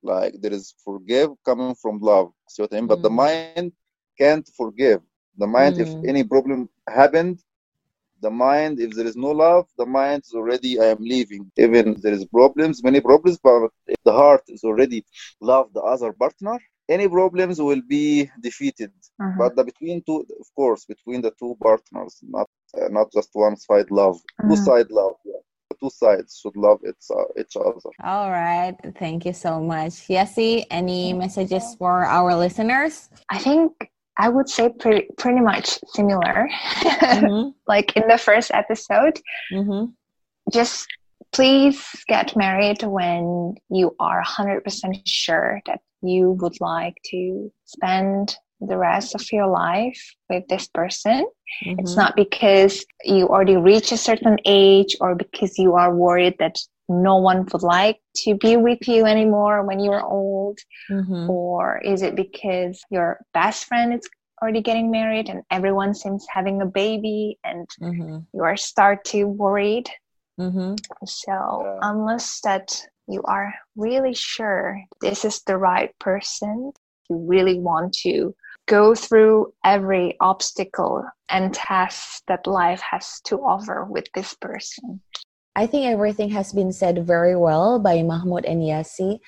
Like 0.03 0.35
there 0.40 0.53
is 0.53 0.75
forgive 0.85 1.31
coming 1.44 1.75
from 1.75 2.01
love. 2.01 2.33
See 2.48 2.62
what 2.62 2.72
I 2.72 2.77
mean? 2.77 2.87
But 2.87 3.03
the 3.03 3.11
mm. 3.11 3.25
mind 3.27 3.72
can't 4.18 4.48
forgive. 4.57 5.01
The 5.38 5.46
mind, 5.46 5.77
mm. 5.77 5.81
if 5.81 6.09
any 6.09 6.25
problem 6.25 6.68
happened, 6.88 7.40
the 8.22 8.30
mind, 8.30 8.80
if 8.80 8.90
there 8.96 9.06
is 9.06 9.16
no 9.16 9.32
love, 9.46 9.66
the 9.76 9.87
mind 9.87 10.22
is 10.24 10.35
already 10.35 10.80
I 10.80 10.87
am 10.87 11.02
leaving. 11.14 11.50
Even 11.56 12.00
there 12.00 12.14
is 12.14 12.24
problems, 12.26 12.82
many 12.82 13.00
problems, 13.00 13.38
but 13.42 13.70
if 13.87 14.00
the 14.04 14.12
heart 14.12 14.44
is 14.48 14.62
already 14.64 15.04
love 15.40 15.66
the 15.74 15.82
other 15.82 16.12
partner, 16.12 16.58
any 16.88 17.08
problems 17.08 17.61
will 17.61 17.82
be 17.96 18.30
defeated. 18.40 18.92
Uh-huh. 19.20 19.37
But 19.38 19.56
the 19.56 19.64
between 19.64 20.02
two, 20.06 20.20
of 20.40 20.48
course, 20.54 20.85
between 20.85 21.20
the 21.22 21.32
two 21.38 21.56
partners, 21.62 22.18
not 22.22 22.48
uh, 22.76 22.88
not 22.88 23.12
just 23.12 23.30
one 23.32 23.56
side 23.56 23.90
love, 23.90 24.16
uh-huh. 24.16 24.48
two 24.48 24.56
side 24.56 24.90
love. 24.90 25.16
Yeah. 25.24 25.42
Two 25.80 25.90
sides 25.90 26.38
should 26.40 26.54
love 26.54 26.78
each, 26.88 27.06
uh, 27.11 27.40
each 27.40 27.56
other. 27.56 27.90
All 28.04 28.30
right. 28.30 28.76
Thank 29.00 29.24
you 29.26 29.32
so 29.32 29.61
much. 29.61 30.06
Yessi, 30.06 30.64
any 30.70 31.12
messages 31.12 31.74
for 31.76 32.04
our 32.04 32.37
listeners? 32.37 33.11
I 33.28 33.38
think 33.38 33.90
I 34.18 34.29
would 34.29 34.48
say 34.48 34.68
pretty, 34.79 35.09
pretty 35.16 35.40
much 35.40 35.79
similar. 35.94 36.48
Mm-hmm. 36.81 37.51
like 37.66 37.96
in 37.96 38.09
the 38.09 38.18
first 38.18 38.51
episode, 38.53 39.20
mm-hmm. 39.53 39.87
just 40.53 40.87
please 41.33 41.83
get 42.09 42.37
married 42.37 42.83
when 42.83 43.55
you 43.70 43.96
are 43.98 44.22
100% 44.22 44.62
sure 45.07 45.61
that 45.66 45.81
you 46.03 46.33
would 46.33 46.61
like 46.61 46.94
to 47.07 47.51
spend 47.64 48.37
the 48.61 48.77
rest 48.77 49.14
of 49.14 49.33
your 49.33 49.48
life 49.48 50.14
with 50.29 50.46
this 50.48 50.68
person. 50.68 51.27
Mm-hmm. 51.64 51.81
It's 51.81 51.96
not 51.96 52.16
because 52.16 52.85
you 53.05 53.29
already 53.29 53.57
reach 53.57 53.92
a 53.92 53.96
certain 53.96 54.38
age 54.44 54.96
or 55.01 55.14
because 55.14 55.59
you 55.59 55.75
are 55.75 55.94
worried 55.94 56.37
that 56.38 56.59
no 56.92 57.16
one 57.16 57.46
would 57.52 57.62
like 57.62 58.00
to 58.16 58.35
be 58.37 58.57
with 58.57 58.87
you 58.87 59.07
anymore 59.07 59.64
when 59.64 59.81
you're 59.81 60.05
old 60.05 60.59
mm-hmm. 60.90 61.31
or 61.31 61.81
is 61.85 62.02
it 62.02 62.14
because 62.14 62.81
your 62.90 63.18
best 63.33 63.64
friend 63.64 63.94
is 63.94 64.09
already 64.42 64.61
getting 64.61 64.90
married 64.90 65.28
and 65.28 65.42
everyone 65.50 65.94
seems 65.94 66.26
having 66.28 66.61
a 66.61 66.66
baby 66.66 67.38
and 67.44 67.66
mm-hmm. 67.81 68.18
you 68.35 68.42
are 68.42 68.57
start 68.57 69.05
to 69.05 69.24
worried 69.24 69.88
mm-hmm. 70.38 70.74
so 71.05 71.62
yeah. 71.64 71.78
unless 71.83 72.40
that 72.40 72.85
you 73.09 73.22
are 73.24 73.55
really 73.76 74.14
sure 74.14 74.83
this 75.00 75.24
is 75.24 75.42
the 75.42 75.57
right 75.57 75.96
person, 75.98 76.72
you 77.09 77.16
really 77.16 77.59
want 77.59 77.92
to 77.92 78.35
go 78.66 78.94
through 78.94 79.52
every 79.64 80.16
obstacle 80.20 81.05
and 81.28 81.52
task 81.52 82.22
that 82.28 82.46
life 82.46 82.81
has 82.81 83.20
to 83.24 83.37
offer 83.38 83.85
with 83.85 84.05
this 84.14 84.35
person. 84.35 85.00
I 85.54 85.66
think 85.66 85.84
everything 85.84 86.30
has 86.30 86.50
been 86.52 86.72
said 86.72 87.06
very 87.06 87.36
well 87.36 87.78
by 87.78 88.02
Mahmoud 88.02 88.46
and 88.46 88.62
Yassi. 88.62 89.18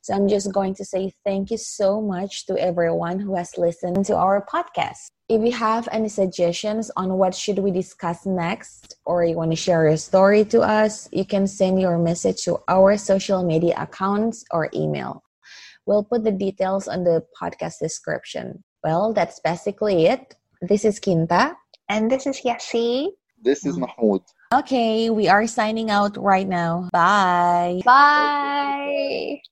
So 0.00 0.12
I'm 0.12 0.26
just 0.26 0.52
going 0.52 0.74
to 0.74 0.84
say 0.84 1.12
thank 1.24 1.52
you 1.52 1.58
so 1.58 2.00
much 2.02 2.46
to 2.46 2.58
everyone 2.58 3.20
who 3.20 3.36
has 3.36 3.56
listened 3.56 4.04
to 4.06 4.16
our 4.16 4.44
podcast. 4.44 5.06
If 5.28 5.40
you 5.44 5.52
have 5.52 5.88
any 5.92 6.08
suggestions 6.08 6.90
on 6.96 7.14
what 7.14 7.32
should 7.32 7.60
we 7.60 7.70
discuss 7.70 8.26
next 8.26 8.96
or 9.04 9.24
you 9.24 9.36
want 9.36 9.52
to 9.52 9.56
share 9.56 9.86
your 9.86 9.96
story 9.98 10.44
to 10.46 10.62
us, 10.62 11.08
you 11.12 11.24
can 11.24 11.46
send 11.46 11.80
your 11.80 11.96
message 11.96 12.42
to 12.44 12.58
our 12.66 12.96
social 12.96 13.44
media 13.44 13.74
accounts 13.78 14.44
or 14.50 14.70
email. 14.74 15.22
We'll 15.86 16.04
put 16.04 16.24
the 16.24 16.32
details 16.32 16.88
on 16.88 17.04
the 17.04 17.24
podcast 17.40 17.78
description. 17.78 18.64
Well, 18.82 19.12
that's 19.12 19.38
basically 19.40 20.06
it. 20.06 20.34
This 20.60 20.84
is 20.84 20.98
Kinta. 20.98 21.54
And 21.88 22.10
this 22.10 22.26
is 22.26 22.40
Yassi. 22.40 23.10
This 23.40 23.64
is 23.64 23.78
Mahmoud. 23.78 24.22
Okay, 24.52 25.10
we 25.10 25.28
are 25.28 25.46
signing 25.46 25.90
out 25.90 26.16
right 26.16 26.48
now. 26.48 26.88
Bye. 26.90 27.82
Bye. 27.84 29.42